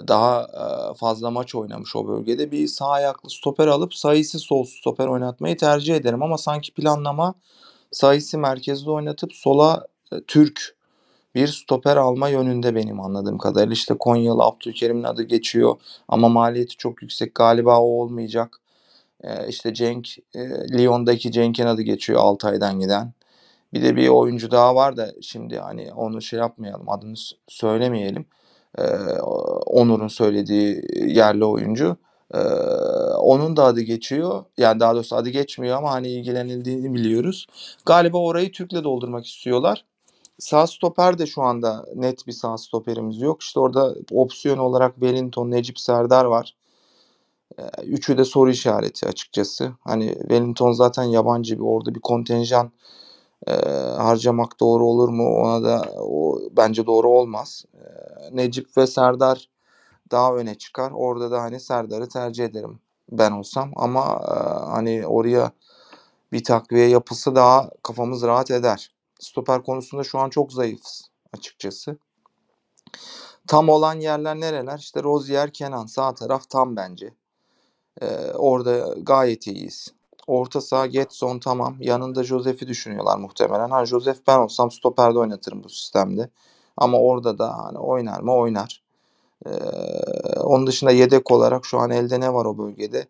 daha 0.08 0.46
fazla 0.94 1.30
maç 1.30 1.54
oynamış 1.54 1.96
o 1.96 2.08
bölgede 2.08 2.50
bir 2.50 2.66
sağ 2.66 2.88
ayaklı 2.88 3.30
stoper 3.30 3.66
alıp 3.66 3.94
sayısı 3.94 4.38
sol 4.38 4.64
stoper 4.64 5.06
oynatmayı 5.06 5.56
tercih 5.56 5.96
ederim 5.96 6.22
ama 6.22 6.38
sanki 6.38 6.74
planlama 6.74 7.34
sayısı 7.92 8.38
merkezde 8.38 8.90
oynatıp 8.90 9.32
sola 9.32 9.86
Türk 10.26 10.76
bir 11.34 11.48
stoper 11.48 11.96
alma 11.96 12.28
yönünde 12.28 12.74
benim 12.74 13.00
anladığım 13.00 13.38
kadarıyla. 13.38 13.72
işte 13.72 13.94
Konyalı 13.98 14.42
Abdülkerim'in 14.42 15.02
adı 15.02 15.22
geçiyor 15.22 15.76
ama 16.08 16.28
maliyeti 16.28 16.76
çok 16.76 17.02
yüksek 17.02 17.34
galiba 17.34 17.80
o 17.80 17.84
olmayacak. 17.84 18.60
İşte 19.48 19.74
Cenk, 19.74 20.08
e, 20.34 20.40
Lyon'daki 20.78 21.32
Cenk'in 21.32 21.66
adı 21.66 21.82
geçiyor 21.82 22.20
Altay'dan 22.20 22.80
giden. 22.80 23.12
Bir 23.72 23.82
de 23.82 23.96
bir 23.96 24.08
oyuncu 24.08 24.50
daha 24.50 24.74
var 24.74 24.96
da 24.96 25.14
şimdi 25.22 25.58
hani 25.58 25.92
onu 25.92 26.22
şey 26.22 26.38
yapmayalım 26.38 26.88
adını 26.88 27.14
söylemeyelim. 27.48 28.26
Ee, 28.78 29.20
Onur'un 29.66 30.08
söylediği 30.08 30.82
yerli 31.06 31.44
oyuncu. 31.44 31.96
Ee, 32.34 32.38
onun 33.18 33.56
da 33.56 33.64
adı 33.64 33.80
geçiyor. 33.80 34.44
Yani 34.58 34.80
daha 34.80 34.94
doğrusu 34.94 35.16
adı 35.16 35.28
geçmiyor 35.28 35.76
ama 35.76 35.90
hani 35.92 36.08
ilgilenildiğini 36.08 36.94
biliyoruz. 36.94 37.46
Galiba 37.86 38.18
orayı 38.18 38.52
Türk'le 38.52 38.84
doldurmak 38.84 39.26
istiyorlar. 39.26 39.84
Sağ 40.38 40.66
stoper 40.66 41.18
de 41.18 41.26
şu 41.26 41.42
anda 41.42 41.86
net 41.94 42.26
bir 42.26 42.32
sağ 42.32 42.58
stoperimiz 42.58 43.20
yok. 43.20 43.42
İşte 43.42 43.60
orada 43.60 43.94
opsiyon 44.12 44.58
olarak 44.58 44.94
Wellington, 44.94 45.50
Necip 45.50 45.78
Serdar 45.78 46.24
var. 46.24 46.54
Ee, 47.58 47.62
üçü 47.84 48.18
de 48.18 48.24
soru 48.24 48.50
işareti 48.50 49.06
açıkçası. 49.06 49.72
Hani 49.80 50.14
Wellington 50.14 50.72
zaten 50.72 51.02
yabancı 51.04 51.56
bir 51.58 51.64
orada 51.64 51.94
bir 51.94 52.00
kontenjan 52.00 52.70
e, 53.46 53.52
harcamak 53.96 54.60
doğru 54.60 54.86
olur 54.86 55.08
mu? 55.08 55.36
Ona 55.36 55.64
da 55.64 55.92
o 56.00 56.40
bence 56.56 56.86
doğru 56.86 57.08
olmaz. 57.08 57.64
E, 57.74 58.36
Necip 58.36 58.76
ve 58.76 58.86
Serdar 58.86 59.48
daha 60.10 60.34
öne 60.34 60.54
çıkar. 60.54 60.90
Orada 60.94 61.30
da 61.30 61.42
hani 61.42 61.60
Serdar'ı 61.60 62.08
tercih 62.08 62.44
ederim 62.44 62.80
ben 63.12 63.32
olsam 63.32 63.72
ama 63.76 64.00
e, 64.28 64.34
hani 64.70 65.06
oraya 65.06 65.52
bir 66.32 66.44
takviye 66.44 66.88
yapısı 66.88 67.34
daha 67.34 67.70
kafamız 67.82 68.22
rahat 68.22 68.50
eder. 68.50 68.94
Stoper 69.20 69.62
konusunda 69.62 70.04
şu 70.04 70.18
an 70.18 70.30
çok 70.30 70.52
zayıfız 70.52 71.10
açıkçası. 71.36 71.98
Tam 73.46 73.68
olan 73.68 74.00
yerler 74.00 74.40
nereler? 74.40 74.78
İşte 74.78 75.02
Rozier, 75.02 75.52
Kenan 75.52 75.86
sağ 75.86 76.14
taraf 76.14 76.50
tam 76.50 76.76
bence. 76.76 77.14
Ee, 78.02 78.32
orada 78.32 78.94
gayet 79.02 79.46
iyiyiz. 79.46 79.94
Orta 80.28 80.62
saha 80.62 80.86
Getson 80.86 81.40
tamam. 81.40 81.76
Yanında 81.80 82.24
Josef'i 82.24 82.68
düşünüyorlar 82.68 83.18
muhtemelen. 83.18 83.70
Ha 83.70 83.86
Josef 83.86 84.28
ben 84.28 84.38
olsam 84.40 84.72
stoperde 84.72 85.20
oynatırım 85.20 85.64
bu 85.64 85.70
sistemde. 85.70 86.30
Ama 86.78 86.98
orada 87.00 87.38
da 87.38 87.58
hani 87.58 87.78
oynar 87.78 88.20
mı 88.20 88.34
oynar. 88.34 88.82
Ee, 89.46 89.50
onun 90.40 90.68
dışında 90.68 90.92
yedek 90.92 91.32
olarak 91.32 91.66
şu 91.66 91.78
an 91.78 91.90
elde 91.90 92.20
ne 92.20 92.34
var 92.34 92.44
o 92.46 92.58
bölgede? 92.58 93.06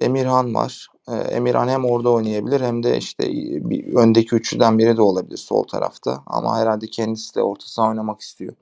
Emirhan 0.00 0.54
var. 0.54 0.88
Ee, 1.10 1.14
Emirhan 1.16 1.68
hem 1.68 1.84
orada 1.84 2.10
oynayabilir 2.10 2.60
hem 2.62 2.82
de 2.82 2.98
işte 2.98 3.24
bir 3.70 3.94
öndeki 3.96 4.36
üçlüden 4.36 4.78
biri 4.78 4.96
de 4.96 5.02
olabilir 5.02 5.36
sol 5.38 5.64
tarafta. 5.64 6.22
Ama 6.26 6.58
herhalde 6.58 6.86
kendisi 6.88 7.34
de 7.36 7.42
orta 7.42 7.66
saha 7.68 7.88
oynamak 7.90 8.20
istiyor. 8.20 8.54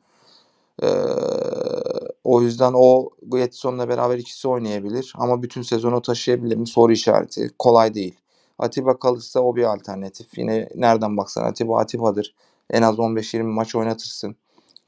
O 2.25 2.43
yüzden 2.43 2.73
o 2.77 3.11
Getson'la 3.33 3.89
beraber 3.89 4.19
ikisi 4.19 4.49
oynayabilir. 4.49 5.13
Ama 5.17 5.43
bütün 5.43 5.63
sezonu 5.63 6.03
taşıyabilir 6.03 6.57
mi? 6.57 6.67
Soru 6.67 6.93
işareti. 6.93 7.51
Kolay 7.59 7.95
değil. 7.95 8.15
Atiba 8.59 8.99
kalırsa 8.99 9.41
o 9.41 9.57
bir 9.57 9.65
alternatif. 9.65 10.39
Yine 10.39 10.69
nereden 10.75 11.17
baksan 11.17 11.45
Atiba 11.45 11.79
Atiba'dır. 11.79 12.35
En 12.71 12.83
az 12.83 12.99
15-20 12.99 13.43
maç 13.43 13.75
oynatırsın. 13.75 14.37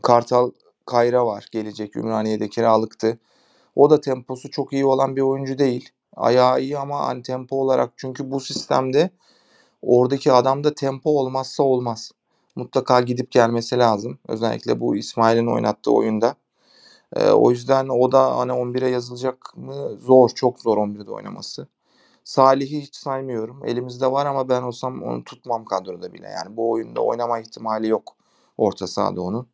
Kartal 0.03 0.51
Kayra 0.87 1.27
var. 1.27 1.49
Gelecek 1.53 1.97
Ümraniye'de 1.97 2.49
kiralıktı. 2.49 3.19
O 3.77 3.91
da 3.91 4.01
temposu 4.01 4.51
çok 4.51 4.73
iyi 4.73 4.85
olan 4.87 5.17
bir 5.17 5.21
oyuncu 5.21 5.59
değil. 5.59 5.91
Ayağı 6.17 6.61
iyi 6.61 6.79
ama 6.79 7.07
hani 7.07 7.23
tempo 7.23 7.57
olarak 7.57 7.93
çünkü 7.97 8.31
bu 8.31 8.41
sistemde 8.41 9.11
oradaki 9.83 10.33
adamda 10.33 10.75
tempo 10.75 11.11
olmazsa 11.11 11.63
olmaz 11.63 12.13
mutlaka 12.57 13.01
gidip 13.01 13.31
gelmesi 13.31 13.79
lazım. 13.79 14.19
Özellikle 14.29 14.81
bu 14.81 14.97
İsmail'in 14.97 15.47
oynattığı 15.47 15.93
oyunda. 15.93 16.37
E, 17.17 17.31
o 17.31 17.51
yüzden 17.51 17.89
o 17.89 18.13
da 18.13 18.37
hani 18.37 18.53
11'e 18.53 18.89
yazılacak 18.89 19.57
mı? 19.57 19.97
Zor, 19.99 20.29
çok 20.29 20.61
zor 20.61 20.79
11'de 20.79 21.11
oynaması. 21.11 21.69
Salih'i 22.25 22.83
hiç 22.83 22.97
saymıyorum. 22.97 23.65
Elimizde 23.67 24.13
var 24.13 24.27
ama 24.27 24.49
ben 24.49 24.63
olsam 24.63 25.03
onu 25.03 25.25
tutmam 25.25 25.65
kadroda 25.65 26.13
bile. 26.13 26.29
Yani 26.29 26.57
bu 26.57 26.71
oyunda 26.71 27.01
oynama 27.01 27.41
ihtimali 27.41 27.89
yok 27.89 28.17
orta 28.59 28.87
sahada 28.87 29.21
onun. 29.21 29.49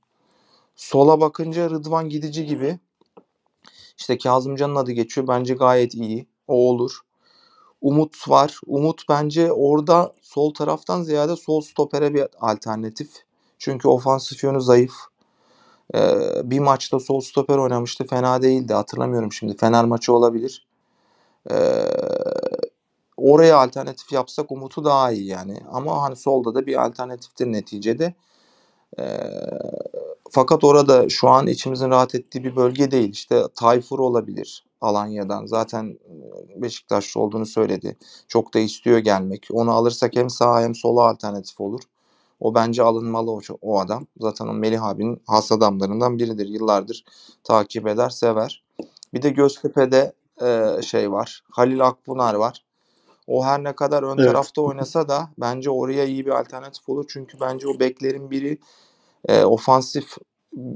Sola 0.76 1.20
bakınca 1.20 1.70
Rıdvan 1.70 2.08
Gidici 2.08 2.46
gibi. 2.46 2.78
İşte 3.98 4.18
Kazımcan'ın 4.18 4.76
adı 4.76 4.92
geçiyor. 4.92 5.28
Bence 5.28 5.54
gayet 5.54 5.94
iyi. 5.94 6.26
O 6.48 6.54
olur. 6.54 7.00
Umut 7.82 8.28
var. 8.28 8.60
Umut 8.66 9.02
bence 9.08 9.52
orada 9.52 10.12
sol 10.22 10.54
taraftan 10.54 11.02
ziyade 11.02 11.36
sol 11.36 11.60
stopere 11.60 12.14
bir 12.14 12.26
alternatif. 12.40 13.10
Çünkü 13.58 13.88
ofansif 13.88 14.44
yönü 14.44 14.60
zayıf. 14.60 14.92
Ee, 15.94 16.00
bir 16.44 16.58
maçta 16.58 17.00
sol 17.00 17.20
stoper 17.20 17.58
oynamıştı. 17.58 18.06
Fena 18.06 18.42
değildi. 18.42 18.74
Hatırlamıyorum 18.74 19.32
şimdi. 19.32 19.56
Fener 19.56 19.84
maçı 19.84 20.12
olabilir. 20.12 20.66
Ee, 21.50 21.84
oraya 23.16 23.56
alternatif 23.58 24.12
yapsak 24.12 24.52
Umut'u 24.52 24.84
daha 24.84 25.12
iyi 25.12 25.26
yani. 25.26 25.62
Ama 25.72 26.02
hani 26.02 26.16
solda 26.16 26.54
da 26.54 26.66
bir 26.66 26.84
alternatiftir 26.86 27.46
neticede. 27.46 28.14
Ee, 28.98 29.20
fakat 30.32 30.64
orada 30.64 31.10
şu 31.10 31.28
an 31.28 31.48
içimizin 31.48 31.90
rahat 31.90 32.16
ettiği 32.16 32.44
bir 32.44 32.56
bölge 32.56 32.90
değil. 32.90 33.10
İşte 33.10 33.44
Tayfur 33.56 33.98
olabilir 33.98 34.66
Alanya'dan. 34.80 35.46
Zaten 35.46 35.98
Beşiktaşlı 36.56 37.20
olduğunu 37.20 37.46
söyledi. 37.46 37.96
Çok 38.28 38.54
da 38.54 38.58
istiyor 38.58 38.98
gelmek. 38.98 39.48
Onu 39.52 39.72
alırsak 39.72 40.16
hem 40.16 40.30
sağ 40.30 40.62
hem 40.62 40.74
sola 40.74 41.08
alternatif 41.08 41.60
olur. 41.60 41.80
O 42.40 42.54
bence 42.54 42.82
alınmalı 42.82 43.30
o, 43.32 43.40
o 43.62 43.80
adam. 43.80 44.06
Zaten 44.20 44.48
o 44.48 44.52
Melih 44.52 44.84
abinin 44.84 45.22
has 45.26 45.52
adamlarından 45.52 46.18
biridir. 46.18 46.46
Yıllardır 46.48 47.04
takip 47.44 47.88
eder, 47.88 48.10
sever. 48.10 48.64
Bir 49.14 49.22
de 49.22 49.30
Göztepe'de 49.30 50.12
e, 50.42 50.82
şey 50.82 51.12
var. 51.12 51.42
Halil 51.50 51.86
Akbunar 51.86 52.34
var. 52.34 52.64
O 53.26 53.44
her 53.44 53.64
ne 53.64 53.72
kadar 53.72 54.02
ön 54.02 54.18
Evet. 54.18 54.26
tarafta 54.26 54.62
oynasa 54.62 55.08
da 55.08 55.30
bence 55.38 55.70
oraya 55.70 56.04
iyi 56.04 56.26
bir 56.26 56.30
alternatif 56.30 56.88
olur. 56.88 57.04
Çünkü 57.08 57.40
bence 57.40 57.68
o 57.68 57.80
beklerin 57.80 58.30
biri 58.30 58.58
e, 59.28 59.44
ofansif 59.44 60.16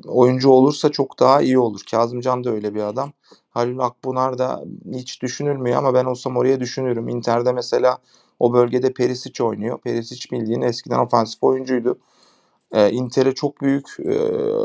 oyuncu 0.06 0.50
olursa 0.50 0.88
çok 0.88 1.20
daha 1.20 1.42
iyi 1.42 1.58
olur. 1.58 1.80
Kazımcan 1.90 2.44
da 2.44 2.50
öyle 2.50 2.74
bir 2.74 2.82
adam. 2.82 3.12
Halil 3.50 3.78
Akbunar 3.78 4.38
da 4.38 4.64
hiç 4.92 5.22
düşünülmüyor 5.22 5.78
ama 5.78 5.94
ben 5.94 6.04
olsam 6.04 6.36
oraya 6.36 6.60
düşünürüm. 6.60 7.08
Inter'de 7.08 7.52
mesela 7.52 7.98
o 8.40 8.52
bölgede 8.52 8.92
Perisic 8.92 9.44
oynuyor. 9.44 9.78
Perisic 9.80 10.28
bildiğin 10.32 10.62
eskiden 10.62 10.98
ofansif 10.98 11.42
oyuncuydu. 11.42 11.98
E, 12.72 12.90
Inter'e 12.90 13.34
çok 13.34 13.60
büyük 13.62 13.86
e, 14.00 14.18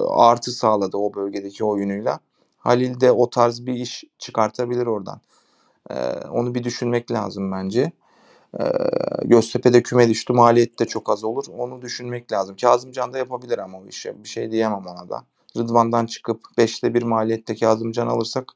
artı 0.10 0.52
sağladı 0.52 0.98
o 0.98 1.14
bölgedeki 1.14 1.66
oyunuyla. 1.66 2.20
Halil 2.58 3.00
de 3.02 3.12
o 3.12 3.30
tarz 3.30 3.66
bir 3.66 3.74
iş 3.74 4.04
çıkartabilir 4.20 4.86
oradan. 4.86 5.22
E, 5.90 5.96
onu 6.32 6.56
bir 6.56 6.64
düşünmek 6.64 7.12
lazım 7.12 7.52
bence. 7.52 7.92
Göztepe'de 9.24 9.84
küme 9.84 10.10
düştü. 10.10 10.34
Maliyeti 10.34 10.78
de 10.78 10.86
çok 10.86 11.10
az 11.10 11.24
olur. 11.24 11.46
Onu 11.58 11.82
düşünmek 11.82 12.32
lazım. 12.32 12.56
Kazımcan 12.62 13.14
da 13.14 13.18
yapabilir 13.18 13.58
ama 13.58 13.78
o 13.78 13.88
işi. 13.88 14.24
Bir 14.24 14.30
şey 14.30 14.52
diyemem 14.52 14.88
ona 14.88 15.10
da. 15.10 15.24
Rıdvan'dan 15.58 16.06
çıkıp 16.06 16.42
5'te 16.58 16.94
1 16.94 17.04
maliyette 17.04 17.56
Kazımcan 17.56 18.08
alırsak 18.08 18.52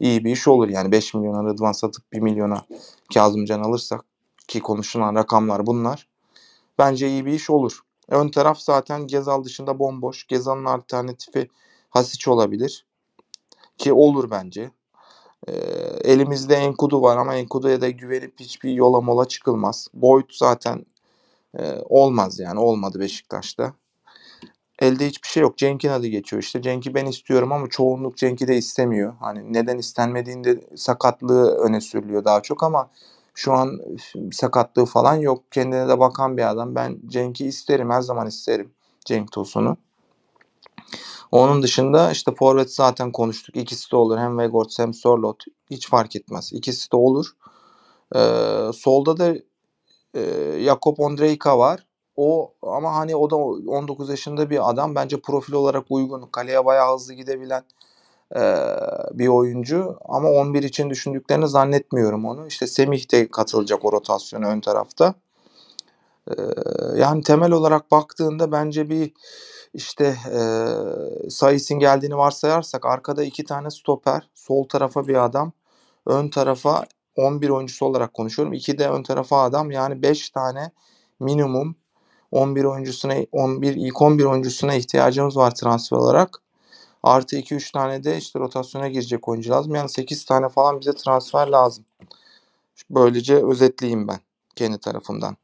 iyi 0.00 0.24
bir 0.24 0.32
iş 0.32 0.48
olur. 0.48 0.68
Yani 0.68 0.92
5 0.92 1.14
milyona 1.14 1.44
Rıdvan 1.44 1.72
satıp 1.72 2.12
1 2.12 2.20
milyona 2.20 2.64
Kazımcan 3.14 3.60
alırsak 3.60 4.04
ki 4.48 4.60
konuşulan 4.60 5.14
rakamlar 5.14 5.66
bunlar. 5.66 6.08
Bence 6.78 7.08
iyi 7.08 7.26
bir 7.26 7.32
iş 7.32 7.50
olur. 7.50 7.80
Ön 8.08 8.28
taraf 8.28 8.58
zaten 8.58 9.06
Gezal 9.06 9.44
dışında 9.44 9.78
bomboş. 9.78 10.26
Gezal'ın 10.26 10.64
alternatifi 10.64 11.48
Hasic 11.90 12.30
olabilir. 12.30 12.86
Ki 13.78 13.92
olur 13.92 14.30
bence. 14.30 14.70
Ee, 15.48 15.52
elimizde 16.04 16.54
Enkudu 16.54 17.02
var 17.02 17.16
ama 17.16 17.34
Enkudu'ya 17.34 17.80
da 17.80 17.90
güvenip 17.90 18.40
hiçbir 18.40 18.72
yola 18.72 19.00
mola 19.00 19.28
çıkılmaz. 19.28 19.88
Boyd 19.94 20.30
zaten 20.32 20.86
e, 21.58 21.74
olmaz 21.88 22.38
yani 22.40 22.60
olmadı 22.60 23.00
Beşiktaş'ta. 23.00 23.74
Elde 24.80 25.06
hiçbir 25.06 25.28
şey 25.28 25.42
yok. 25.42 25.58
Cenk'in 25.58 25.88
adı 25.88 26.06
geçiyor 26.06 26.42
işte. 26.42 26.62
Cenk'i 26.62 26.94
ben 26.94 27.06
istiyorum 27.06 27.52
ama 27.52 27.68
çoğunluk 27.68 28.16
Cenk'i 28.16 28.48
de 28.48 28.56
istemiyor. 28.56 29.14
Hani 29.20 29.52
neden 29.52 29.78
istenmediğinde 29.78 30.60
sakatlığı 30.76 31.56
öne 31.56 31.80
sürülüyor 31.80 32.24
daha 32.24 32.42
çok 32.42 32.62
ama 32.62 32.90
şu 33.34 33.52
an 33.52 33.80
sakatlığı 34.32 34.86
falan 34.86 35.14
yok. 35.14 35.44
Kendine 35.50 35.88
de 35.88 35.98
bakan 35.98 36.36
bir 36.36 36.50
adam. 36.50 36.74
Ben 36.74 36.98
Cenk'i 37.06 37.46
isterim. 37.46 37.90
Her 37.90 38.00
zaman 38.00 38.26
isterim 38.26 38.72
Cenk 39.04 39.32
Tosun'u. 39.32 39.76
Onun 41.32 41.62
dışında 41.62 42.10
işte 42.10 42.32
forvet 42.34 42.74
zaten 42.74 43.12
konuştuk. 43.12 43.56
İkisi 43.56 43.92
de 43.92 43.96
olur. 43.96 44.18
Hem 44.18 44.38
Vegort 44.38 44.78
hem 44.78 44.94
Sorlot. 44.94 45.44
Hiç 45.70 45.88
fark 45.88 46.16
etmez. 46.16 46.52
İkisi 46.52 46.92
de 46.92 46.96
olur. 46.96 47.26
Ee, 48.16 48.20
solda 48.74 49.16
da 49.18 49.34
e, 50.14 50.22
Jakob 50.64 50.98
Ondrejka 50.98 51.58
var. 51.58 51.86
O 52.16 52.54
ama 52.62 52.96
hani 52.96 53.16
o 53.16 53.30
da 53.30 53.36
19 53.36 54.10
yaşında 54.10 54.50
bir 54.50 54.70
adam. 54.70 54.94
Bence 54.94 55.20
profil 55.20 55.52
olarak 55.52 55.84
uygun. 55.90 56.28
Kaleye 56.32 56.64
bayağı 56.64 56.94
hızlı 56.94 57.14
gidebilen 57.14 57.62
e, 58.36 58.40
bir 59.12 59.28
oyuncu. 59.28 59.98
Ama 60.08 60.28
11 60.28 60.62
için 60.62 60.90
düşündüklerini 60.90 61.48
zannetmiyorum 61.48 62.24
onu. 62.24 62.46
İşte 62.46 62.66
Semih 62.66 63.12
de 63.12 63.28
katılacak 63.30 63.84
o 63.84 63.92
rotasyona 63.92 64.48
ön 64.48 64.60
tarafta. 64.60 65.14
E, 66.28 66.34
yani 66.96 67.22
temel 67.22 67.52
olarak 67.52 67.90
baktığında 67.90 68.52
bence 68.52 68.90
bir 68.90 69.12
işte 69.74 70.16
e, 70.32 70.40
Sayıs'ın 71.30 71.78
geldiğini 71.78 72.16
varsayarsak 72.16 72.86
arkada 72.86 73.24
iki 73.24 73.44
tane 73.44 73.70
stoper, 73.70 74.28
sol 74.34 74.64
tarafa 74.68 75.08
bir 75.08 75.24
adam, 75.24 75.52
ön 76.06 76.28
tarafa 76.28 76.86
11 77.16 77.48
oyuncusu 77.48 77.86
olarak 77.86 78.14
konuşuyorum. 78.14 78.52
İki 78.52 78.78
de 78.78 78.88
ön 78.88 79.02
tarafa 79.02 79.42
adam 79.42 79.70
yani 79.70 80.02
5 80.02 80.30
tane 80.30 80.70
minimum 81.20 81.76
11 82.30 82.64
oyuncusuna 82.64 83.14
11 83.32 83.74
ilk 83.76 84.02
11 84.02 84.24
oyuncusuna 84.24 84.74
ihtiyacımız 84.74 85.36
var 85.36 85.54
transfer 85.54 85.96
olarak. 85.96 86.42
Artı 87.02 87.36
2-3 87.36 87.72
tane 87.72 88.04
de 88.04 88.16
işte 88.16 88.38
rotasyona 88.38 88.88
girecek 88.88 89.28
oyuncu 89.28 89.50
lazım. 89.50 89.74
Yani 89.74 89.88
8 89.88 90.24
tane 90.24 90.48
falan 90.48 90.80
bize 90.80 90.92
transfer 90.92 91.46
lazım. 91.46 91.84
Böylece 92.90 93.46
özetleyeyim 93.46 94.08
ben 94.08 94.18
kendi 94.56 94.78
tarafımdan. 94.78 95.36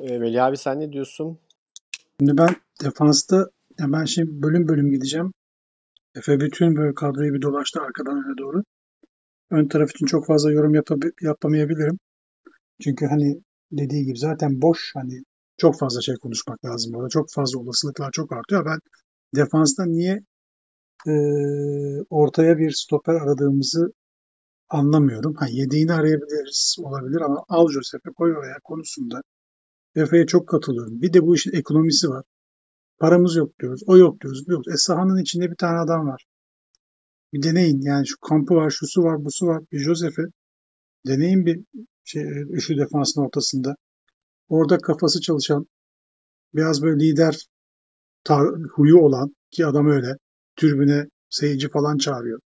E, 0.00 0.18
Melih 0.18 0.44
abi 0.44 0.56
sen 0.56 0.80
ne 0.80 0.92
diyorsun? 0.92 1.38
Şimdi 2.20 2.38
ben 2.38 2.56
defansta 2.84 3.50
ya 3.78 3.92
ben 3.92 4.04
şimdi 4.04 4.42
bölüm 4.42 4.68
bölüm 4.68 4.90
gideceğim. 4.90 5.32
Efe 6.16 6.40
bütün 6.40 6.76
böyle 6.76 6.94
kadroyu 6.94 7.34
bir 7.34 7.42
dolaştı 7.42 7.80
arkadan 7.80 8.16
öne 8.16 8.38
doğru. 8.38 8.62
Ön 9.50 9.68
taraf 9.68 9.90
için 9.90 10.06
çok 10.06 10.26
fazla 10.26 10.52
yorum 10.52 10.74
yapab- 10.74 11.24
yapamayabilirim. 11.24 11.98
Çünkü 12.82 13.06
hani 13.06 13.42
dediği 13.72 14.04
gibi 14.04 14.18
zaten 14.18 14.62
boş 14.62 14.92
hani 14.94 15.22
çok 15.58 15.78
fazla 15.78 16.00
şey 16.02 16.14
konuşmak 16.16 16.64
lazım 16.64 16.94
orada. 16.96 17.08
Çok 17.08 17.32
fazla 17.32 17.58
olasılıklar 17.60 18.10
çok 18.12 18.32
artıyor. 18.32 18.66
Ben 18.66 18.78
defansta 19.36 19.86
niye 19.86 20.20
e, 21.08 21.12
ortaya 22.10 22.58
bir 22.58 22.70
stoper 22.70 23.14
aradığımızı 23.14 23.92
anlamıyorum. 24.68 25.34
Ha, 25.34 25.46
yediğini 25.50 25.92
arayabiliriz 25.92 26.76
olabilir 26.78 27.20
ama 27.20 27.44
al 27.48 27.68
Josep'e 27.70 28.10
koy 28.10 28.36
oraya 28.36 28.56
konusunda 28.64 29.22
Efe'ye 29.96 30.26
çok 30.26 30.48
katılıyorum. 30.48 31.02
Bir 31.02 31.12
de 31.12 31.22
bu 31.22 31.34
işin 31.36 31.52
ekonomisi 31.52 32.08
var. 32.08 32.24
Paramız 32.98 33.36
yok 33.36 33.58
diyoruz. 33.60 33.82
O 33.86 33.96
yok 33.98 34.20
diyoruz. 34.20 34.48
Bu 34.48 34.52
yok. 34.52 34.68
E 34.68 34.76
sahanın 34.76 35.22
içinde 35.22 35.50
bir 35.50 35.56
tane 35.56 35.78
adam 35.78 36.06
var. 36.06 36.24
Bir 37.32 37.42
deneyin. 37.42 37.80
Yani 37.80 38.06
şu 38.06 38.16
kampı 38.20 38.54
var, 38.54 38.70
şusu 38.70 39.02
var, 39.02 39.24
busu 39.24 39.46
var. 39.46 39.62
Bir 39.72 39.78
Josef'i 39.78 40.22
deneyin 41.06 41.46
bir 41.46 41.64
şey, 42.04 42.24
üçlü 42.50 42.78
defansın 42.78 43.20
ortasında. 43.20 43.76
Orada 44.48 44.78
kafası 44.78 45.20
çalışan, 45.20 45.66
biraz 46.54 46.82
böyle 46.82 47.04
lider 47.04 47.46
tar- 48.24 48.68
huyu 48.68 48.98
olan 48.98 49.34
ki 49.50 49.66
adam 49.66 49.86
öyle. 49.86 50.16
Türbüne 50.56 51.06
seyirci 51.30 51.70
falan 51.70 51.98
çağırıyor. 51.98 52.40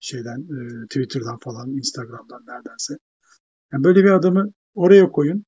Şeyden, 0.00 0.38
e, 0.40 0.86
Twitter'dan 0.86 1.38
falan, 1.38 1.70
Instagram'dan 1.70 2.42
neredense. 2.46 2.94
Yani 3.72 3.84
böyle 3.84 4.04
bir 4.04 4.10
adamı 4.10 4.52
oraya 4.74 5.08
koyun. 5.10 5.44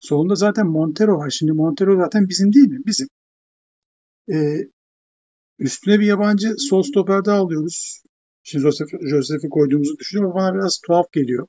Solunda 0.00 0.34
zaten 0.34 0.66
Montero 0.66 1.18
var. 1.18 1.30
Şimdi 1.30 1.52
Montero 1.52 1.96
zaten 1.96 2.28
bizim 2.28 2.52
değil 2.52 2.68
mi? 2.68 2.78
Bizim. 2.86 3.08
Ee, 4.32 4.68
üstüne 5.58 6.00
bir 6.00 6.06
yabancı 6.06 6.54
sol 6.58 6.82
stoper 6.82 7.24
daha 7.24 7.38
alıyoruz. 7.38 8.02
Şimdi 8.42 8.62
Joseph, 8.62 8.88
Joseph'i 9.10 9.48
koyduğumuzu 9.48 9.98
düşünüyorum 9.98 10.36
ama 10.36 10.46
bana 10.46 10.54
biraz 10.54 10.78
tuhaf 10.86 11.12
geliyor. 11.12 11.46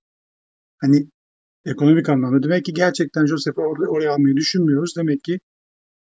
Hani 0.77 1.07
ekonomik 1.65 2.09
anlamda. 2.09 2.43
Demek 2.43 2.65
ki 2.65 2.73
gerçekten 2.73 3.25
Joseph'i 3.25 3.61
oraya, 3.61 3.89
oraya 3.89 4.13
almayı 4.13 4.35
düşünmüyoruz. 4.35 4.93
Demek 4.97 5.23
ki 5.23 5.39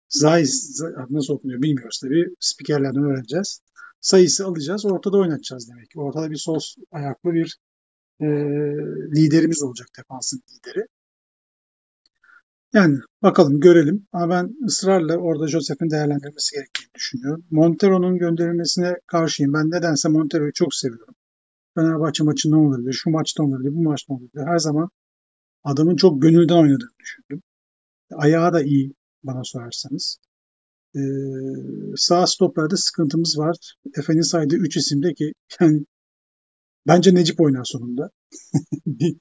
Zeiss, 0.09 0.81
nasıl 1.09 1.33
okunuyor 1.33 1.61
bilmiyoruz 1.61 1.99
tabii. 2.03 2.25
Spikerlerden 2.39 3.03
öğreneceğiz. 3.03 3.61
Sayısı 4.01 4.45
alacağız. 4.45 4.85
Ortada 4.85 5.17
oynatacağız 5.17 5.69
demek 5.69 5.89
ki. 5.89 5.99
Ortada 5.99 6.31
bir 6.31 6.35
sol 6.35 6.59
ayaklı 6.91 7.33
bir 7.33 7.57
e, 8.21 8.25
liderimiz 9.15 9.63
olacak. 9.63 9.87
Defansın 9.97 10.41
lideri. 10.51 10.85
Yani 12.73 12.99
bakalım 13.21 13.59
görelim. 13.59 14.07
Ama 14.11 14.29
ben 14.29 14.65
ısrarla 14.65 15.17
orada 15.17 15.47
Joseph'in 15.47 15.89
değerlendirilmesi 15.89 16.55
gerektiğini 16.55 16.93
düşünüyorum. 16.95 17.45
Montero'nun 17.51 18.17
gönderilmesine 18.17 18.95
karşıyım. 19.07 19.53
Ben 19.53 19.71
nedense 19.71 20.09
Montero'yu 20.09 20.53
çok 20.53 20.75
seviyorum. 20.75 21.15
Fenerbahçe 21.75 22.23
maçında 22.23 22.57
olabilir, 22.57 22.93
şu 22.93 23.09
maçta 23.09 23.43
olabilir, 23.43 23.75
bu 23.75 23.83
maçta 23.83 24.13
olabilir. 24.13 24.45
Her 24.45 24.57
zaman 24.57 24.89
adamın 25.63 25.95
çok 25.95 26.21
gönülden 26.21 26.55
oynadığını 26.55 26.99
düşündüm. 26.99 27.41
Ayağı 28.13 28.53
da 28.53 28.63
iyi 28.63 28.93
bana 29.23 29.41
sorarsanız. 29.43 30.17
Ee, 30.95 30.99
sağ 31.95 32.27
stoperde 32.27 32.77
sıkıntımız 32.77 33.37
var. 33.37 33.55
Efe'nin 33.97 34.21
saydığı 34.21 34.55
3 34.55 34.77
isimde 34.77 35.13
ki 35.13 35.33
yani 35.61 35.85
bence 36.87 37.15
Necip 37.15 37.41
oynar 37.41 37.63
sonunda. 37.65 38.09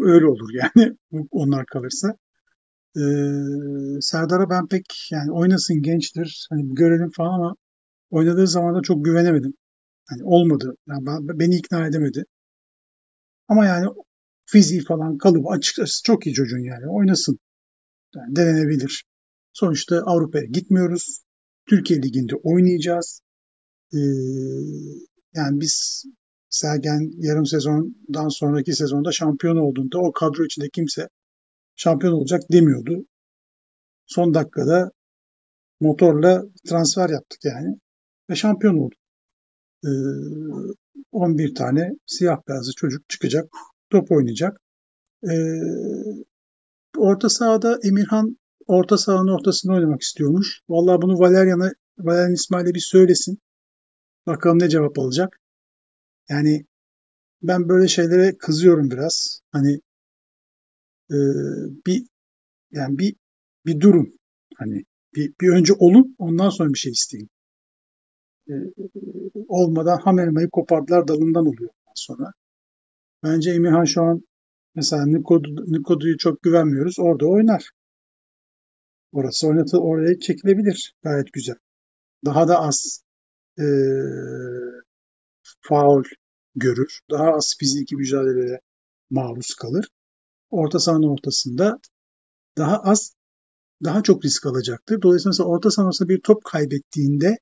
Öyle 0.00 0.26
olur 0.26 0.50
yani 0.52 0.96
onlar 1.30 1.66
kalırsa. 1.66 2.16
Ee, 2.96 4.00
Serdar'a 4.00 4.50
ben 4.50 4.68
pek 4.68 4.84
yani 5.10 5.32
oynasın 5.32 5.82
gençtir 5.82 6.46
hani 6.50 6.74
görelim 6.74 7.10
falan 7.10 7.34
ama 7.34 7.56
oynadığı 8.10 8.46
zaman 8.46 8.74
da 8.74 8.82
çok 8.82 9.04
güvenemedim. 9.04 9.54
Hani 10.06 10.24
olmadı. 10.24 10.76
Yani 10.88 11.06
ben, 11.06 11.38
beni 11.38 11.56
ikna 11.56 11.86
edemedi. 11.86 12.24
Ama 13.48 13.66
yani 13.66 13.86
fiziği 14.46 14.84
falan 14.84 15.18
kalıbı 15.18 15.48
açıkçası 15.48 16.02
çok 16.04 16.26
iyi 16.26 16.34
çocuğun 16.34 16.58
yani 16.64 16.88
oynasın. 16.88 17.38
Yani 18.16 18.36
denenebilir. 18.36 19.04
Sonuçta 19.52 20.02
Avrupa'ya 20.06 20.44
gitmiyoruz. 20.44 21.22
Türkiye 21.68 22.02
Ligi'nde 22.02 22.34
oynayacağız. 22.36 23.20
Ee, 23.94 23.98
yani 25.34 25.60
biz 25.60 26.04
Sergen 26.50 27.10
yarım 27.16 27.46
sezondan 27.46 28.28
sonraki 28.28 28.72
sezonda 28.72 29.12
şampiyon 29.12 29.56
olduğunda 29.56 29.98
o 29.98 30.12
kadro 30.12 30.44
içinde 30.44 30.68
kimse 30.72 31.08
şampiyon 31.78 32.12
olacak 32.12 32.42
demiyordu. 32.52 33.06
Son 34.06 34.34
dakikada 34.34 34.90
motorla 35.80 36.44
transfer 36.68 37.10
yaptık 37.10 37.44
yani 37.44 37.78
ve 38.30 38.34
şampiyon 38.34 38.76
olduk. 38.76 38.98
Ee, 39.84 39.88
11 41.12 41.54
tane 41.54 41.90
siyah 42.06 42.38
beyazlı 42.48 42.72
çocuk 42.76 43.08
çıkacak, 43.08 43.44
top 43.90 44.12
oynayacak. 44.12 44.60
Ee, 45.30 45.60
orta 46.96 47.28
sahada 47.28 47.78
Emirhan 47.82 48.38
orta 48.66 48.98
sahanın 48.98 49.28
ortasında 49.28 49.72
oynamak 49.72 50.02
istiyormuş. 50.02 50.60
Vallahi 50.68 51.02
bunu 51.02 51.18
Valerian'a, 51.18 51.72
Valerian 51.98 52.32
İsmail'e 52.32 52.74
bir 52.74 52.80
söylesin. 52.80 53.38
Bakalım 54.26 54.58
ne 54.58 54.68
cevap 54.68 54.98
alacak. 54.98 55.40
Yani 56.28 56.66
ben 57.42 57.68
böyle 57.68 57.88
şeylere 57.88 58.38
kızıyorum 58.38 58.90
biraz. 58.90 59.40
Hani 59.52 59.80
e, 61.10 61.16
bir 61.86 62.06
yani 62.70 62.98
bir 62.98 63.16
bir 63.66 63.80
durum. 63.80 64.12
Hani 64.56 64.84
bir, 65.14 65.34
bir 65.40 65.48
önce 65.48 65.72
olun 65.78 66.16
ondan 66.18 66.50
sonra 66.50 66.72
bir 66.72 66.78
şey 66.78 66.92
isteyin. 66.92 67.28
E, 68.48 68.54
olmadan 69.48 69.98
ham 69.98 70.18
elmayı 70.18 70.48
kopardılar 70.50 71.08
dalından 71.08 71.46
oluyor 71.46 71.70
ondan 71.70 71.94
sonra. 71.94 72.32
Bence 73.22 73.50
Emirhan 73.50 73.84
şu 73.84 74.02
an 74.02 74.22
mesela 74.74 75.06
Nikodu, 75.06 75.72
Nikodu'yu 75.72 76.18
çok 76.18 76.42
güvenmiyoruz. 76.42 76.98
Orada 76.98 77.26
oynar. 77.26 77.70
Orası 79.12 79.48
oynatı 79.48 79.78
oraya 79.78 80.18
çekilebilir. 80.18 80.94
Gayet 81.02 81.32
güzel. 81.32 81.56
Daha 82.24 82.48
da 82.48 82.60
az 82.60 83.02
e, 83.58 83.66
faul 85.60 86.04
görür. 86.54 87.00
Daha 87.10 87.32
az 87.32 87.54
fiziki 87.58 87.96
mücadeleye 87.96 88.60
maruz 89.10 89.54
kalır. 89.54 89.88
Orta 90.50 90.78
sahanın 90.78 91.08
ortasında 91.08 91.78
daha 92.58 92.78
az 92.78 93.12
daha 93.84 94.02
çok 94.02 94.24
risk 94.24 94.46
alacaktır. 94.46 95.02
Dolayısıyla 95.02 95.44
orta 95.44 95.70
sahasında 95.70 96.08
bir 96.08 96.20
top 96.20 96.44
kaybettiğinde 96.44 97.38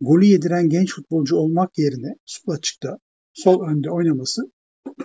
golü 0.00 0.24
yediren 0.24 0.68
genç 0.68 0.94
futbolcu 0.94 1.36
olmak 1.36 1.78
yerine 1.78 2.14
sol 2.26 2.52
açıkta, 2.52 2.98
sol 3.32 3.68
önde 3.68 3.90
oynaması 3.90 4.42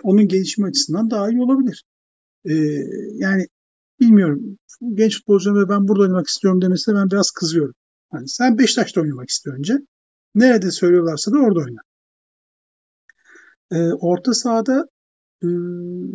onun 0.02 0.28
gelişme 0.28 0.68
açısından 0.68 1.10
daha 1.10 1.30
iyi 1.30 1.40
olabilir. 1.40 1.84
Ee, 2.44 2.54
yani 3.14 3.46
bilmiyorum 4.00 4.58
genç 4.94 5.18
futbolcuların 5.18 5.68
ben 5.68 5.88
burada 5.88 6.02
oynamak 6.02 6.26
istiyorum 6.26 6.62
demesine 6.62 6.94
ben 6.94 7.10
biraz 7.10 7.30
kızıyorum. 7.30 7.74
Hani 8.10 8.28
sen 8.28 8.58
Beşiktaş'ta 8.58 9.00
oynamak 9.00 9.28
istiyor 9.28 9.58
önce. 9.58 9.78
Nerede 10.34 10.70
söylüyorlarsa 10.70 11.32
da 11.32 11.38
orada 11.38 11.60
oyna. 11.60 11.80
Ee, 13.72 13.92
orta 13.92 14.34
sahada 14.34 14.88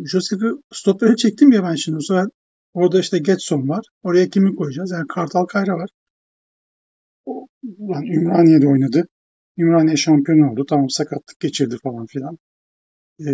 Josef'i 0.04 0.46
stopere 0.72 1.16
çektim 1.16 1.52
ya 1.52 1.62
ben 1.62 1.74
şimdi. 1.74 1.96
O 1.96 2.00
zaman 2.00 2.30
orada 2.74 3.00
işte 3.00 3.18
Getson 3.18 3.68
var. 3.68 3.86
Oraya 4.02 4.28
kimi 4.28 4.56
koyacağız? 4.56 4.90
Yani 4.90 5.06
Kartal 5.08 5.44
Kayra 5.44 5.74
var. 5.74 5.90
O, 7.26 7.46
yani 7.62 8.16
Ümraniye'de 8.16 8.68
oynadı. 8.68 9.04
Ümraniye 9.58 9.96
şampiyon 9.96 10.52
oldu. 10.52 10.64
Tamam 10.68 10.90
sakatlık 10.90 11.40
geçirdi 11.40 11.76
falan 11.82 12.06
filan. 12.06 12.38
Ee, 13.20 13.30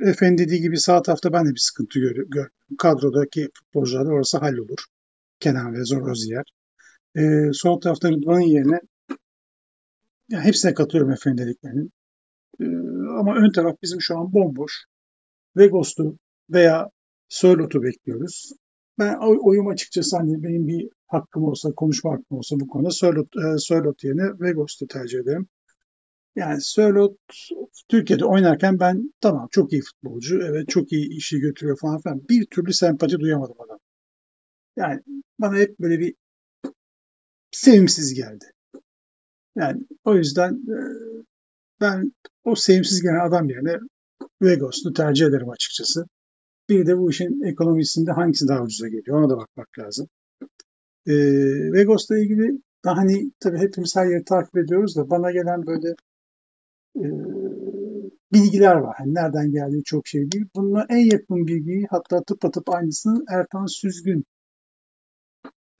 Efe'nin 0.00 0.38
dediği 0.38 0.60
gibi 0.60 0.78
sağ 0.78 1.02
tarafta 1.02 1.32
ben 1.32 1.46
de 1.46 1.50
bir 1.50 1.60
sıkıntı 1.60 1.98
görüyorum. 1.98 2.50
Kadrodaki 2.78 3.48
futbolcularda 3.54 4.10
orası 4.10 4.38
hallolur. 4.38 4.84
Kenan 5.40 5.74
ve 5.74 5.84
Zorozier. 5.84 6.44
Ee, 7.16 7.52
sol 7.52 7.80
tarafta 7.80 8.10
Rıdvan'ın 8.10 8.40
yerine 8.40 8.80
yani 10.30 10.44
hepsine 10.44 10.74
katılıyorum 10.74 11.12
Efe'nin 11.12 11.38
dediklerinin. 11.38 11.92
Ee, 12.60 12.64
ama 13.18 13.36
ön 13.36 13.52
taraf 13.52 13.76
bizim 13.82 14.00
şu 14.00 14.18
an 14.18 14.32
bomboş. 14.32 14.84
Vegos'tu 15.56 16.18
veya 16.50 16.90
Sörlot'u 17.28 17.82
bekliyoruz. 17.82 18.52
Ben 18.98 19.16
oyum 19.20 19.68
açıkçası 19.68 20.16
hani 20.16 20.42
benim 20.42 20.68
bir 20.68 20.88
hakkım 21.06 21.44
olsa, 21.44 21.72
konuşma 21.72 22.12
hakkım 22.12 22.38
olsa 22.38 22.60
bu 22.60 22.68
konuda 22.68 22.90
Sörlot, 22.90 23.28
e, 23.36 23.58
Sörlot 23.58 24.04
yerine 24.04 24.40
Vegos'tu 24.40 24.86
tercih 24.86 25.18
ederim. 25.18 25.48
Yani 26.36 26.60
Sörlot 26.60 27.16
Türkiye'de 27.88 28.24
oynarken 28.24 28.80
ben 28.80 29.14
tamam 29.20 29.48
çok 29.50 29.72
iyi 29.72 29.82
futbolcu, 29.82 30.42
evet 30.42 30.68
çok 30.68 30.92
iyi 30.92 31.16
işi 31.16 31.38
götürüyor 31.38 31.78
falan 31.80 32.00
filan. 32.00 32.28
Bir 32.28 32.46
türlü 32.46 32.72
sempati 32.72 33.18
duyamadım 33.18 33.60
adam. 33.60 33.78
Yani 34.76 35.00
bana 35.38 35.56
hep 35.56 35.80
böyle 35.80 36.00
bir 36.00 36.14
sevimsiz 37.50 38.14
geldi. 38.14 38.44
Yani 39.56 39.82
o 40.04 40.14
yüzden 40.16 40.52
e, 40.52 40.78
ben 41.80 42.12
o 42.44 42.54
sevimsiz 42.54 43.02
gelen 43.02 43.28
adam 43.28 43.48
yerine 43.48 43.78
Vegos'u 44.42 44.92
tercih 44.92 45.26
ederim 45.26 45.50
açıkçası. 45.50 46.06
Bir 46.68 46.86
de 46.86 46.98
bu 46.98 47.10
işin 47.10 47.42
ekonomisinde 47.42 48.12
hangisi 48.12 48.48
daha 48.48 48.62
ucuza 48.62 48.88
geliyor 48.88 49.18
ona 49.18 49.30
da 49.30 49.36
bakmak 49.36 49.78
lazım. 49.78 50.08
E, 51.06 51.14
Vegos'la 51.72 52.18
ilgili 52.18 52.62
daha 52.84 52.96
hani 52.96 53.30
tabii 53.40 53.58
hepimiz 53.58 53.96
her 53.96 54.06
yeri 54.06 54.24
takip 54.24 54.56
ediyoruz 54.56 54.96
da 54.96 55.10
bana 55.10 55.32
gelen 55.32 55.66
böyle 55.66 55.94
e, 56.96 57.04
bilgiler 58.32 58.76
var. 58.76 58.94
Hani 58.98 59.14
nereden 59.14 59.52
geldiği 59.52 59.84
çok 59.84 60.06
şey 60.06 60.30
değil. 60.32 60.46
Bununla 60.56 60.86
en 60.88 61.10
yakın 61.12 61.46
bilgiyi 61.46 61.86
hatta 61.90 62.22
tıpatıp 62.22 62.74
aynısını 62.74 63.24
Ertan 63.28 63.66
Süzgün 63.66 64.24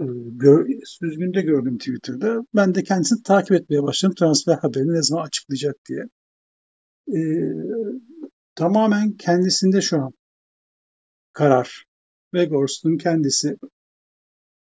e, 0.01 0.05
gör, 0.33 0.67
Süzgün'de 0.85 1.41
gördüm 1.43 1.79
Twitter'da. 1.79 2.47
Ben 2.55 2.75
de 2.75 2.83
kendisini 2.83 3.23
takip 3.23 3.53
etmeye 3.53 3.83
başladım. 3.83 4.15
Transfer 4.19 4.55
haberini 4.55 4.95
ne 4.95 5.03
zaman 5.03 5.27
açıklayacak 5.27 5.77
diye. 5.89 6.05
E, 7.09 7.19
tamamen 8.55 9.13
kendisinde 9.17 9.81
şu 9.81 9.97
an 9.97 10.13
karar. 11.33 11.85
Weghorst'un 12.35 12.97
kendisi 12.97 13.57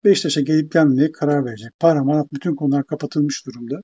Beşiktaş'a 0.05 0.41
gelip 0.41 0.73
gelmeye 0.73 1.13
karar 1.13 1.45
verecek. 1.45 1.73
Para, 1.81 2.05
manat 2.05 2.33
bütün 2.33 2.55
konular 2.55 2.87
kapatılmış 2.87 3.47
durumda. 3.47 3.81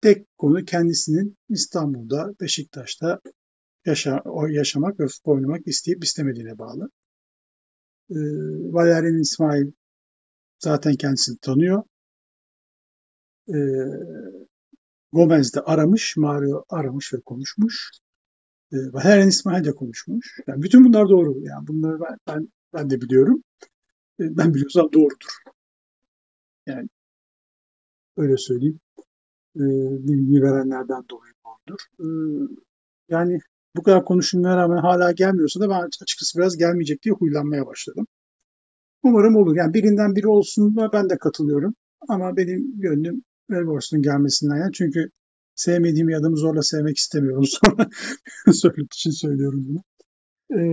Tek 0.00 0.38
konu 0.38 0.64
kendisinin 0.64 1.36
İstanbul'da, 1.48 2.32
Beşiktaş'ta 2.40 3.20
yaşa, 3.86 4.22
yaşamak 4.50 5.00
ve 5.00 5.06
futbol 5.06 5.32
oynamak 5.32 5.66
isteyip 5.66 6.04
istemediğine 6.04 6.58
bağlı. 6.58 6.88
E, 8.10 8.18
Valerian 8.72 9.20
İsmail 9.20 9.72
zaten 10.58 10.94
kendisini 10.94 11.38
tanıyor. 11.38 11.82
E, 13.48 13.58
Gomez 15.14 15.54
de 15.54 15.60
aramış, 15.60 16.16
Mario 16.16 16.64
aramış 16.68 17.14
ve 17.14 17.20
konuşmuş. 17.20 17.90
E, 18.72 18.76
Valerian 18.92 19.28
İsmail 19.28 19.64
de 19.64 19.72
konuşmuş. 19.72 20.38
Yani 20.46 20.62
bütün 20.62 20.84
bunlar 20.84 21.08
doğru. 21.08 21.40
Yani 21.40 21.66
bunları 21.66 22.00
ben, 22.00 22.16
ben, 22.26 22.48
ben 22.72 22.90
de 22.90 23.00
biliyorum. 23.00 23.42
E, 24.20 24.36
ben 24.38 24.54
biliyorsam 24.54 24.92
doğrudur. 24.92 25.34
Yani 26.66 26.88
öyle 28.16 28.36
söyleyeyim. 28.36 28.80
E, 29.56 29.64
bilgi 30.08 30.42
verenlerden 30.42 31.04
dolayı 31.10 31.32
doğrudur. 31.46 31.80
E, 32.00 32.06
yani 33.08 33.38
bu 33.76 33.82
kadar 33.82 34.04
konuşulmaya 34.04 34.56
rağmen 34.56 34.78
hala 34.78 35.12
gelmiyorsa 35.12 35.60
da 35.60 35.68
ben 35.68 35.80
açıkçası 36.02 36.38
biraz 36.38 36.56
gelmeyecek 36.56 37.02
diye 37.02 37.14
huylanmaya 37.14 37.66
başladım. 37.66 38.06
Umarım 39.02 39.36
olur. 39.36 39.56
Yani 39.56 39.74
birinden 39.74 40.16
biri 40.16 40.28
olsun 40.28 40.76
da 40.76 40.92
ben 40.92 41.10
de 41.10 41.18
katılıyorum. 41.18 41.74
Ama 42.08 42.36
benim 42.36 42.80
gönlüm 42.80 43.24
Melbourne'un 43.48 44.02
gelmesinden 44.02 44.56
yani. 44.56 44.72
Çünkü 44.72 45.10
sevmediğim 45.54 46.08
bir 46.08 46.14
adamı 46.14 46.36
zorla 46.36 46.62
sevmek 46.62 46.96
istemiyorum. 46.96 47.44
Sonra 47.46 47.88
söylemek 48.52 48.92
için 48.92 49.10
söylüyorum 49.10 49.66
bunu. 49.68 49.82
Ee, 50.52 50.64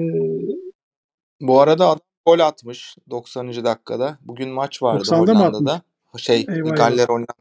Bu 1.41 1.61
arada 1.61 1.87
adam 1.87 1.99
gol 2.25 2.39
atmış 2.39 2.95
90. 3.09 3.47
dakikada. 3.47 4.17
Bugün 4.21 4.49
maç 4.49 4.81
vardı 4.83 5.03
90'da 5.03 5.33
mı 5.33 5.39
Hollanda'da. 5.39 5.81
Şey 6.17 6.45
Eyvah 6.49 6.75
Galler 6.75 7.07
Hollanda 7.07 7.33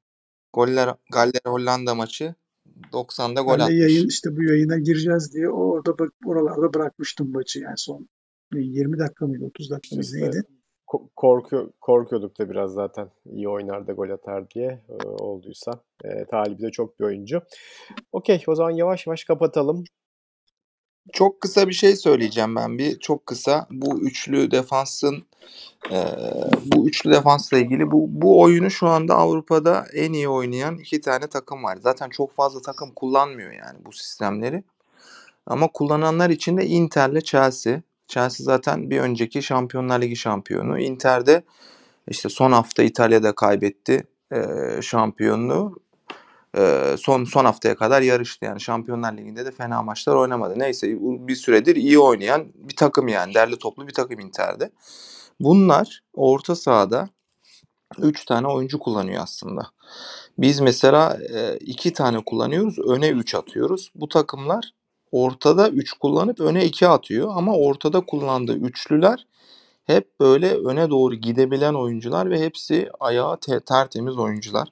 Goller 0.52 0.94
Galler 1.12 1.40
Hollanda 1.46 1.94
maçı 1.94 2.34
90'da 2.92 3.40
gol 3.40 3.60
atmış. 3.60 3.80
yayın 3.80 4.08
işte 4.08 4.36
bu 4.36 4.42
yayına 4.42 4.78
gireceğiz 4.78 5.34
diye 5.34 5.48
orada 5.48 5.98
bak 5.98 6.12
oralarda 6.24 6.74
bırakmıştım 6.74 7.32
maçı 7.32 7.60
yani 7.60 7.74
son 7.76 8.08
20 8.54 8.98
dakika 8.98 9.26
mıydı 9.26 9.44
30 9.44 9.70
dakika 9.70 9.96
mıydı 9.96 10.08
neydi? 10.12 10.42
Ko- 10.90 11.08
korkuyor, 11.16 11.70
korkuyorduk 11.80 12.38
da 12.38 12.50
biraz 12.50 12.72
zaten 12.72 13.10
iyi 13.32 13.48
oynar 13.48 13.86
da 13.86 13.92
gol 13.92 14.10
atar 14.10 14.50
diye 14.50 14.80
e, 14.88 15.06
olduysa. 15.06 15.72
E, 16.04 16.24
Talibi 16.24 16.62
de 16.62 16.70
çok 16.70 17.00
bir 17.00 17.04
oyuncu. 17.04 17.42
Okey 18.12 18.42
o 18.46 18.54
zaman 18.54 18.70
yavaş 18.70 19.06
yavaş 19.06 19.24
kapatalım. 19.24 19.84
Çok 21.12 21.40
kısa 21.40 21.68
bir 21.68 21.72
şey 21.72 21.96
söyleyeceğim 21.96 22.56
ben 22.56 22.78
bir. 22.78 22.98
Çok 22.98 23.26
kısa. 23.26 23.66
Bu 23.70 24.00
üçlü 24.00 24.50
defansın 24.50 25.24
e, 25.90 25.98
bu 26.64 26.88
üçlü 26.88 27.10
defansla 27.10 27.58
ilgili 27.58 27.90
bu 27.90 28.06
bu 28.08 28.40
oyunu 28.40 28.70
şu 28.70 28.88
anda 28.88 29.14
Avrupa'da 29.14 29.86
en 29.94 30.12
iyi 30.12 30.28
oynayan 30.28 30.78
iki 30.78 31.00
tane 31.00 31.26
takım 31.26 31.64
var. 31.64 31.76
Zaten 31.76 32.08
çok 32.08 32.34
fazla 32.34 32.62
takım 32.62 32.90
kullanmıyor 32.94 33.52
yani 33.52 33.78
bu 33.84 33.92
sistemleri. 33.92 34.64
Ama 35.46 35.68
kullananlar 35.68 36.30
için 36.30 36.56
de 36.56 36.66
Inter'le 36.66 37.20
Chelsea. 37.20 37.82
Chelsea 38.10 38.44
zaten 38.44 38.90
bir 38.90 39.00
önceki 39.00 39.42
Şampiyonlar 39.42 40.00
Ligi 40.00 40.16
şampiyonu. 40.16 40.78
Inter'de 40.78 41.42
işte 42.08 42.28
son 42.28 42.52
hafta 42.52 42.82
İtalya'da 42.82 43.34
kaybetti 43.34 44.06
e, 44.32 44.42
şampiyonluğu. 44.82 45.76
E, 46.58 46.94
son 46.98 47.24
son 47.24 47.44
haftaya 47.44 47.76
kadar 47.76 48.02
yarıştı 48.02 48.44
yani 48.44 48.60
Şampiyonlar 48.60 49.16
Ligi'nde 49.16 49.46
de 49.46 49.50
fena 49.50 49.82
maçlar 49.82 50.14
oynamadı. 50.14 50.58
Neyse 50.58 50.96
bir 51.00 51.36
süredir 51.36 51.76
iyi 51.76 51.98
oynayan 51.98 52.52
bir 52.54 52.76
takım 52.76 53.08
yani 53.08 53.34
derli 53.34 53.58
toplu 53.58 53.88
bir 53.88 53.92
takım 53.92 54.20
Inter'de. 54.20 54.70
Bunlar 55.40 56.02
orta 56.14 56.56
sahada 56.56 57.08
3 57.98 58.24
tane 58.24 58.46
oyuncu 58.46 58.78
kullanıyor 58.78 59.22
aslında. 59.22 59.70
Biz 60.38 60.60
mesela 60.60 61.18
2 61.60 61.92
tane 61.92 62.24
kullanıyoruz, 62.24 62.78
öne 62.78 63.08
3 63.08 63.34
atıyoruz. 63.34 63.92
Bu 63.94 64.08
takımlar 64.08 64.74
ortada 65.12 65.68
3 65.68 65.92
kullanıp 65.92 66.40
öne 66.40 66.64
2 66.64 66.88
atıyor 66.88 67.32
ama 67.34 67.56
ortada 67.56 68.00
kullandığı 68.00 68.56
üçlüler 68.56 69.26
hep 69.84 70.20
böyle 70.20 70.54
öne 70.54 70.90
doğru 70.90 71.14
gidebilen 71.14 71.74
oyuncular 71.74 72.30
ve 72.30 72.40
hepsi 72.40 72.90
ayağı 73.00 73.40
te- 73.40 73.60
tertemiz 73.60 74.18
oyuncular. 74.18 74.68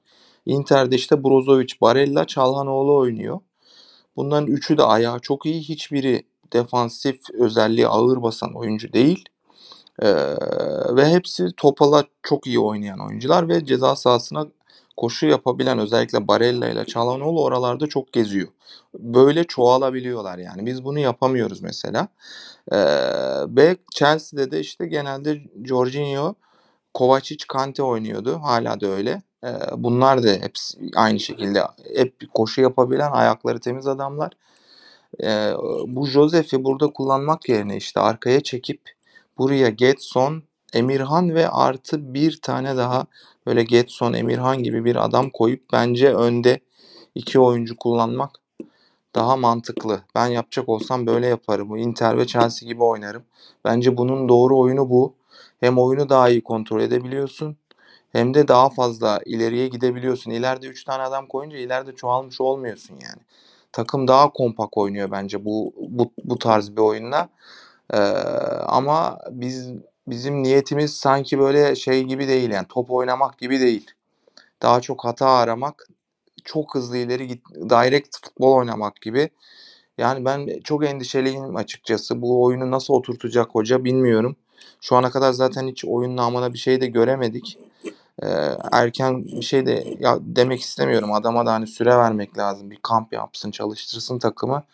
Inter'de 0.46 0.96
işte 0.96 1.24
Brozovic, 1.24 1.74
Barella, 1.81 2.27
Çalhanoğlu 2.27 2.96
oynuyor. 2.96 3.40
Bunların 4.16 4.46
üçü 4.46 4.79
de 4.79 4.83
ayağı 4.83 5.20
çok 5.20 5.46
iyi. 5.46 5.61
Hiçbiri 5.62 6.22
defansif 6.53 7.20
özelliği 7.35 7.88
ağır 7.88 8.22
basan 8.22 8.55
oyuncu 8.55 8.92
değil. 8.92 9.24
Ee, 10.03 10.14
ve 10.96 11.09
hepsi 11.09 11.48
topala 11.57 12.05
çok 12.22 12.46
iyi 12.46 12.61
oynayan 12.61 13.01
oyuncular 13.01 13.48
ve 13.48 13.64
ceza 13.64 13.96
sahasına 13.96 14.46
koşu 14.96 15.26
yapabilen 15.26 15.78
özellikle 15.78 16.28
Barella 16.28 16.68
ile 16.68 16.85
Çalhanoğlu 16.85 17.44
oralarda 17.44 17.87
çok 17.87 18.12
geziyor. 18.12 18.48
Böyle 18.94 19.44
çoğalabiliyorlar 19.44 20.38
yani. 20.38 20.66
Biz 20.66 20.85
bunu 20.85 20.98
yapamıyoruz 20.98 21.62
mesela. 21.62 22.09
Ee, 22.72 22.78
ve 23.57 23.76
Chelsea'de 23.94 24.50
de 24.50 24.61
işte 24.61 24.87
genelde 24.87 25.40
Jorginho, 25.64 26.35
Kovacic, 26.94 27.44
Kante 27.48 27.83
oynuyordu. 27.83 28.38
Hala 28.42 28.81
da 28.81 28.87
öyle. 28.87 29.22
Ee, 29.44 29.48
bunlar 29.76 30.22
da 30.22 30.28
hepsi 30.28 30.78
aynı 30.96 31.20
şekilde 31.20 31.62
hep 31.96 32.35
koşu 32.35 32.61
yapabilen 32.61 33.12
ayakları 33.12 33.61
temiz 33.61 33.87
adamlar. 33.87 34.33
Ee, 35.22 35.52
bu 35.87 36.07
Josef'i 36.07 36.64
burada 36.64 36.87
kullanmak 36.87 37.48
yerine 37.48 37.76
işte 37.76 38.00
arkaya 38.00 38.40
çekip 38.42 38.81
buraya 39.38 39.68
Getson, 39.68 40.42
Emirhan 40.72 41.35
ve 41.35 41.48
artı 41.48 42.14
bir 42.14 42.40
tane 42.42 42.76
daha 42.76 43.07
böyle 43.48 43.62
Getson, 43.62 44.12
Emirhan 44.12 44.62
gibi 44.62 44.84
bir 44.84 45.04
adam 45.04 45.30
koyup 45.30 45.62
bence 45.72 46.14
önde 46.14 46.61
iki 47.14 47.40
oyuncu 47.40 47.76
kullanmak 47.76 48.30
daha 49.14 49.37
mantıklı. 49.37 50.02
Ben 50.14 50.26
yapacak 50.26 50.68
olsam 50.68 51.06
böyle 51.06 51.26
yaparım. 51.26 51.76
Inter 51.76 52.18
ve 52.18 52.26
Chelsea 52.26 52.68
gibi 52.68 52.84
oynarım. 52.84 53.22
Bence 53.64 53.96
bunun 53.96 54.28
doğru 54.28 54.58
oyunu 54.58 54.90
bu. 54.90 55.14
Hem 55.61 55.78
oyunu 55.78 56.08
daha 56.08 56.28
iyi 56.28 56.42
kontrol 56.42 56.80
edebiliyorsun 56.80 57.56
hem 58.12 58.34
de 58.34 58.48
daha 58.48 58.70
fazla 58.70 59.20
ileriye 59.26 59.68
gidebiliyorsun. 59.68 60.30
İleride 60.30 60.66
3 60.66 60.84
tane 60.84 61.02
adam 61.02 61.26
koyunca 61.26 61.58
ileride 61.58 61.94
çoğalmış 61.94 62.40
olmuyorsun 62.40 62.94
yani. 62.94 63.22
Takım 63.72 64.08
daha 64.08 64.32
kompak 64.32 64.78
oynuyor 64.78 65.11
bence 65.11 65.44
bu 65.44 65.72
bu, 65.76 66.12
bu 66.24 66.38
tarz 66.38 66.76
bir 66.76 66.82
oyunla. 66.82 67.28
Ee, 67.92 67.98
ama 68.66 69.18
biz 69.30 69.70
bizim 70.11 70.42
niyetimiz 70.42 70.97
sanki 70.97 71.38
böyle 71.38 71.77
şey 71.77 72.03
gibi 72.03 72.29
değil 72.29 72.51
yani 72.51 72.66
top 72.68 72.90
oynamak 72.90 73.38
gibi 73.38 73.61
değil. 73.61 73.90
Daha 74.62 74.81
çok 74.81 75.05
hata 75.05 75.29
aramak, 75.31 75.87
çok 76.44 76.75
hızlı 76.75 76.97
ileri 76.97 77.27
git, 77.27 77.44
direct 77.55 78.16
futbol 78.25 78.53
oynamak 78.53 78.97
gibi. 79.03 79.31
Yani 79.99 80.25
ben 80.25 80.61
çok 80.64 80.85
endişeliyim 80.85 81.57
açıkçası. 81.57 82.23
Bu 82.23 82.44
oyunu 82.44 82.71
nasıl 82.71 82.94
oturtacak 82.94 83.49
hoca 83.55 83.85
bilmiyorum. 83.85 84.37
Şu 84.81 84.97
ana 84.97 85.11
kadar 85.11 85.33
zaten 85.33 85.68
hiç 85.68 85.85
oyun 85.85 86.16
namına 86.16 86.53
bir 86.53 86.59
şey 86.59 86.81
de 86.81 86.87
göremedik. 86.87 87.59
Ee, 88.23 88.29
erken 88.73 89.25
bir 89.25 89.42
şey 89.42 89.66
de 89.66 89.97
ya 90.01 90.18
demek 90.21 90.61
istemiyorum. 90.61 91.12
Adama 91.12 91.47
da 91.47 91.53
hani 91.53 91.66
süre 91.66 91.97
vermek 91.97 92.38
lazım. 92.38 92.71
Bir 92.71 92.79
kamp 92.83 93.12
yapsın, 93.12 93.51
çalıştırsın 93.51 94.18
takımı. 94.18 94.64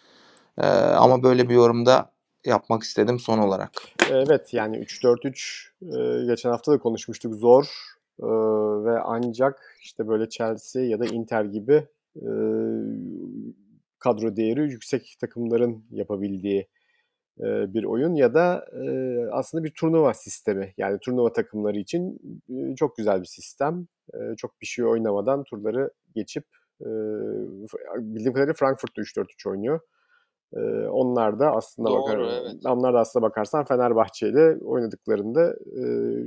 Ee, 0.59 0.66
ama 0.66 1.23
böyle 1.23 1.49
bir 1.49 1.55
yorumda 1.55 2.11
yapmak 2.46 2.83
istedim 2.83 3.18
son 3.18 3.38
olarak. 3.38 3.70
Evet 4.11 4.54
yani 4.54 4.76
3-4-3 4.76 5.68
e, 5.83 6.26
geçen 6.26 6.50
hafta 6.50 6.72
da 6.72 6.78
konuşmuştuk 6.78 7.35
zor 7.35 7.64
e, 8.22 8.26
ve 8.85 9.00
ancak 9.00 9.76
işte 9.80 10.09
böyle 10.09 10.28
Chelsea 10.28 10.83
ya 10.83 11.00
da 11.00 11.04
Inter 11.07 11.44
gibi 11.44 11.87
e, 12.16 12.28
kadro 13.98 14.37
değeri 14.37 14.61
yüksek 14.61 15.16
takımların 15.20 15.85
yapabildiği 15.90 16.68
bir 17.40 17.85
oyun 17.85 18.14
ya 18.14 18.35
da 18.35 18.66
aslında 19.33 19.64
bir 19.64 19.72
turnuva 19.74 20.14
sistemi. 20.14 20.74
Yani 20.76 20.98
turnuva 20.98 21.33
takımları 21.33 21.78
için 21.78 22.18
çok 22.76 22.96
güzel 22.96 23.20
bir 23.20 23.26
sistem. 23.26 23.87
Çok 24.37 24.61
bir 24.61 24.66
şey 24.66 24.85
oynamadan 24.85 25.44
turları 25.44 25.90
geçip 26.14 26.44
bildiğim 27.96 28.33
kadarıyla 28.33 28.54
Frankfurt'ta 28.54 29.02
3-4-3 29.02 29.50
oynuyor. 29.50 29.80
E, 30.57 30.88
onlar 30.88 31.38
da 31.38 31.53
aslında 31.53 31.88
Doğru, 31.88 32.03
bakar, 32.03 32.19
evet. 32.19 32.67
onlar 32.67 32.95
da 32.95 33.01
aslında 33.01 33.27
bakarsan 33.27 33.64
Fenerbahçe 33.64 34.29
ile 34.29 34.57
oynadıklarında 34.64 35.53
e, 35.53 35.85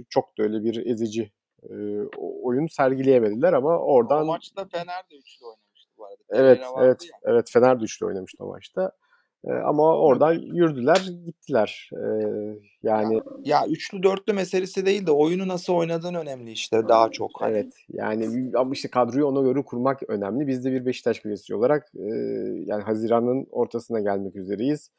çok 0.10 0.38
da 0.38 0.44
öyle 0.44 0.64
bir 0.64 0.86
ezici 0.86 1.32
e, 1.64 1.74
oyun 2.20 2.68
sergileyemediler 2.68 3.54
ama 3.54 3.80
oradan 3.80 4.22
O 4.22 4.26
maçta 4.26 4.66
Fener 4.66 5.10
de 5.10 5.16
üçlü 5.16 5.46
oynamıştı 5.46 5.92
bu 5.98 6.06
arada. 6.06 6.24
Evet, 6.30 6.64
evet, 6.80 7.06
ya. 7.06 7.20
evet 7.24 7.50
Fener 7.52 7.80
de 7.80 7.84
üçlü 7.84 8.06
oynamıştı 8.06 8.46
o 8.46 8.48
maçta. 8.48 8.92
Ama 9.64 9.98
oradan 9.98 10.34
yürüdüler, 10.34 11.10
gittiler. 11.26 11.90
Yani 12.84 13.22
Ya 13.44 13.68
üçlü 13.68 14.04
dörtlü 14.04 14.34
meselesi 14.34 14.86
değil 14.86 15.08
de 15.08 15.12
oyunu 15.12 15.48
nasıl 15.48 15.74
oynadığın 15.74 16.14
önemli 16.14 16.52
işte 16.52 16.88
daha 16.88 17.12
çok. 17.12 17.32
Hani. 17.42 17.52
evet, 17.52 17.74
yani 17.90 18.52
ama 18.56 18.74
işte 18.74 18.90
kadroyu 18.90 19.26
ona 19.26 19.42
göre 19.42 19.62
kurmak 19.62 20.10
önemli. 20.10 20.48
Biz 20.48 20.66
de 20.66 20.72
bir 20.72 20.86
Beşiktaş 20.86 21.20
Kulesi 21.20 21.56
olarak 21.56 21.88
e, 21.96 22.06
yani 22.66 22.84
Haziran'ın 22.84 23.48
ortasına 23.52 24.00
gelmek 24.00 24.36
üzereyiz. 24.36 24.92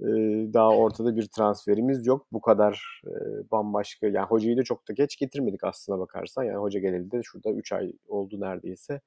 E, 0.00 0.06
daha 0.54 0.76
ortada 0.76 1.16
bir 1.16 1.26
transferimiz 1.26 2.06
yok. 2.06 2.26
Bu 2.32 2.40
kadar 2.40 3.02
e, 3.06 3.10
bambaşka. 3.50 4.06
Yani 4.06 4.26
hocayı 4.26 4.56
da 4.56 4.62
çok 4.62 4.88
da 4.88 4.92
geç 4.92 5.16
getirmedik 5.16 5.64
aslına 5.64 5.98
bakarsan. 5.98 6.44
Yani 6.44 6.56
hoca 6.56 6.80
geleli 6.80 7.10
de 7.10 7.20
şurada 7.22 7.50
3 7.50 7.72
ay 7.72 7.92
oldu 8.08 8.40
neredeyse. 8.40 9.00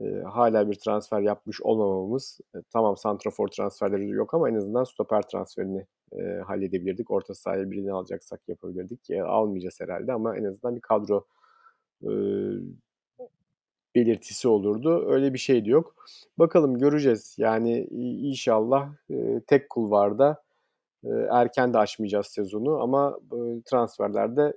E, 0.00 0.22
hala 0.22 0.70
bir 0.70 0.74
transfer 0.74 1.20
yapmış 1.20 1.62
olmamamız. 1.62 2.40
E, 2.54 2.58
tamam 2.70 2.96
santrafor 2.96 3.48
transferleri 3.48 4.08
yok 4.08 4.34
ama 4.34 4.48
en 4.48 4.54
azından 4.54 4.84
stoper 4.84 5.22
transferini 5.22 5.86
e, 6.12 6.22
halledebilirdik. 6.46 7.10
Orta 7.10 7.34
sahaya 7.34 7.70
birini 7.70 7.92
alacaksak 7.92 8.40
yapabilirdik. 8.48 9.10
E, 9.10 9.22
almayacağız 9.22 9.80
herhalde 9.80 10.12
ama 10.12 10.36
en 10.36 10.44
azından 10.44 10.76
bir 10.76 10.80
kadro 10.80 11.26
e, 12.02 12.10
belirtisi 13.94 14.48
olurdu. 14.48 15.04
Öyle 15.08 15.34
bir 15.34 15.38
şey 15.38 15.64
de 15.64 15.70
yok. 15.70 15.94
Bakalım 16.38 16.78
göreceğiz. 16.78 17.34
Yani 17.38 17.86
inşallah 18.22 18.88
e, 19.10 19.40
tek 19.46 19.70
kulvarda 19.70 20.42
e, 21.04 21.08
erken 21.30 21.74
de 21.74 21.78
açmayacağız 21.78 22.26
sezonu 22.26 22.80
ama 22.82 23.18
e, 23.32 23.62
transferlerde 23.64 24.52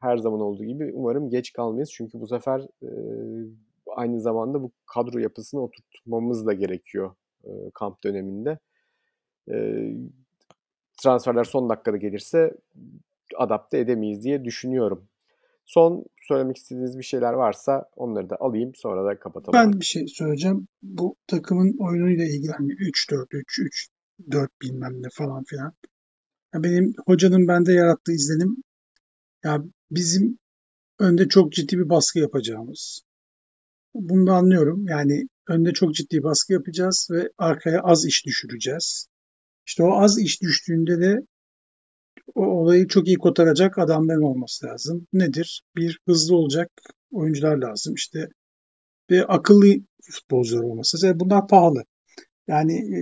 her 0.00 0.16
zaman 0.16 0.40
olduğu 0.40 0.64
gibi 0.64 0.92
umarım 0.94 1.30
geç 1.30 1.52
kalmayız. 1.52 1.90
Çünkü 1.92 2.20
bu 2.20 2.26
sefer 2.26 2.60
e, 2.82 2.90
aynı 3.96 4.20
zamanda 4.20 4.62
bu 4.62 4.72
kadro 4.86 5.18
yapısını 5.18 5.62
oturtmamız 5.62 6.46
da 6.46 6.52
gerekiyor 6.52 7.14
e, 7.44 7.50
kamp 7.74 8.04
döneminde. 8.04 8.58
E, 9.50 9.56
transferler 11.02 11.44
son 11.44 11.68
dakikada 11.68 11.96
gelirse 11.96 12.50
adapte 13.36 13.78
edemeyiz 13.78 14.24
diye 14.24 14.44
düşünüyorum. 14.44 15.08
Son 15.64 16.04
söylemek 16.22 16.56
istediğiniz 16.56 16.98
bir 16.98 17.04
şeyler 17.04 17.32
varsa 17.32 17.84
onları 17.96 18.30
da 18.30 18.36
alayım 18.40 18.72
sonra 18.74 19.04
da 19.04 19.18
kapatalım. 19.18 19.58
Ben 19.60 19.80
bir 19.80 19.84
şey 19.84 20.06
söyleyeceğim. 20.08 20.68
Bu 20.82 21.16
takımın 21.26 21.76
oyunuyla 21.78 22.24
ilgili 22.24 22.52
hani 22.52 22.72
3-4-3, 22.72 23.88
3-4 24.28 24.48
bilmem 24.62 25.02
ne 25.02 25.08
falan 25.12 25.44
filan. 25.44 25.72
Ya 26.54 26.62
benim 26.62 26.94
hocanın 27.06 27.48
bende 27.48 27.72
yarattığı 27.72 28.12
izlenim 28.12 28.56
ya 29.44 29.62
bizim 29.90 30.38
önde 30.98 31.28
çok 31.28 31.52
ciddi 31.52 31.78
bir 31.78 31.88
baskı 31.88 32.18
yapacağımız. 32.18 33.05
Bunu 34.00 34.26
da 34.26 34.32
anlıyorum. 34.34 34.86
Yani 34.88 35.28
önde 35.48 35.72
çok 35.72 35.94
ciddi 35.94 36.22
baskı 36.22 36.52
yapacağız 36.52 37.08
ve 37.10 37.30
arkaya 37.38 37.80
az 37.80 38.06
iş 38.06 38.26
düşüreceğiz. 38.26 39.06
İşte 39.66 39.82
o 39.82 39.92
az 39.92 40.18
iş 40.18 40.42
düştüğünde 40.42 41.00
de 41.00 41.16
o 42.34 42.44
olayı 42.44 42.88
çok 42.88 43.06
iyi 43.08 43.16
kotaracak 43.18 43.78
adamların 43.78 44.22
olması 44.22 44.66
lazım. 44.66 45.06
Nedir? 45.12 45.62
Bir 45.76 46.00
hızlı 46.08 46.36
olacak 46.36 46.70
oyuncular 47.10 47.56
lazım. 47.56 47.94
İşte 47.94 48.28
ve 49.10 49.24
akıllı 49.24 49.66
futbolcular 50.02 50.62
olması 50.62 50.96
lazım. 50.96 51.20
Bunlar 51.20 51.48
pahalı. 51.48 51.84
Yani 52.48 52.74
e, 52.74 53.00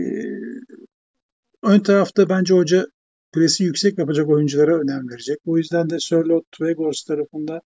ön 1.62 1.80
tarafta 1.80 2.28
bence 2.28 2.54
hoca 2.54 2.86
presi 3.32 3.64
yüksek 3.64 3.98
yapacak 3.98 4.28
oyunculara 4.28 4.80
önem 4.80 5.08
verecek. 5.08 5.38
O 5.46 5.56
yüzden 5.58 5.90
de 5.90 5.98
Sörloth 5.98 6.50
Weghorst 6.50 7.06
tarafında 7.06 7.60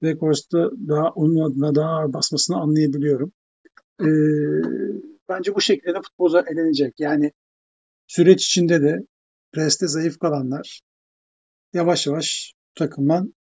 Weghorst'ta 0.00 0.70
daha 0.88 1.10
onun 1.10 1.50
adına 1.50 1.74
daha 1.74 1.90
ağır 1.90 2.12
basmasını 2.12 2.56
anlayabiliyorum. 2.56 3.32
E, 4.00 4.08
bence 5.28 5.54
bu 5.54 5.60
şekilde 5.60 5.94
de 5.94 6.00
futbolcular 6.02 6.46
elenecek. 6.46 6.94
Yani 6.98 7.32
süreç 8.06 8.46
içinde 8.46 8.82
de 8.82 9.06
preste 9.52 9.88
zayıf 9.88 10.18
kalanlar 10.18 10.80
yavaş 11.72 12.06
yavaş 12.06 12.54
takımdan 12.74 13.34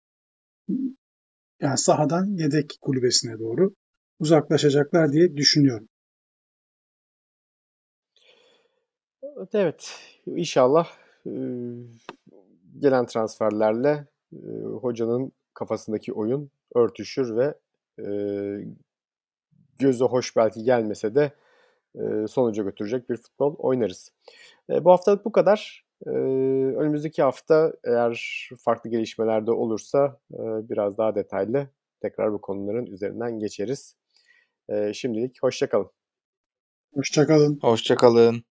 yani 1.62 1.78
sahadan 1.78 2.26
yedek 2.26 2.78
kulübesine 2.82 3.40
doğru 3.40 3.74
uzaklaşacaklar 4.20 5.12
diye 5.12 5.38
düşünüyorum. 5.38 5.90
Evet, 9.54 10.00
inşallah 10.26 10.88
gelen 12.80 13.06
transferlerle 13.06 14.08
hocanın 14.82 15.32
kafasındaki 15.56 16.14
oyun 16.14 16.52
örtüşür 16.76 17.36
ve 17.36 17.56
e, 18.00 18.08
göze 19.80 20.06
hoş 20.06 20.36
belki 20.36 20.64
gelmese 20.64 21.16
de 21.16 21.32
e, 21.96 22.28
sonuca 22.28 22.64
götürecek 22.64 23.10
bir 23.10 23.18
futbol 23.18 23.56
oynarız. 23.58 24.12
E, 24.70 24.86
bu 24.86 24.92
haftalık 24.92 25.26
bu 25.26 25.32
kadar. 25.32 25.86
E, 26.06 26.10
önümüzdeki 26.10 27.24
hafta 27.24 27.74
eğer 27.84 28.50
farklı 28.60 28.90
gelişmeler 28.90 29.48
de 29.48 29.52
olursa 29.52 30.20
e, 30.34 30.40
biraz 30.70 30.98
daha 30.98 31.16
detaylı 31.16 31.68
tekrar 32.02 32.34
bu 32.34 32.42
konuların 32.42 32.86
üzerinden 32.86 33.40
geçeriz. 33.40 33.96
E, 34.70 34.94
şimdilik 34.94 35.44
hoşçakalın. 35.44 35.90
Hoşçakalın. 36.94 37.60
Hoşçakalın. 37.62 38.44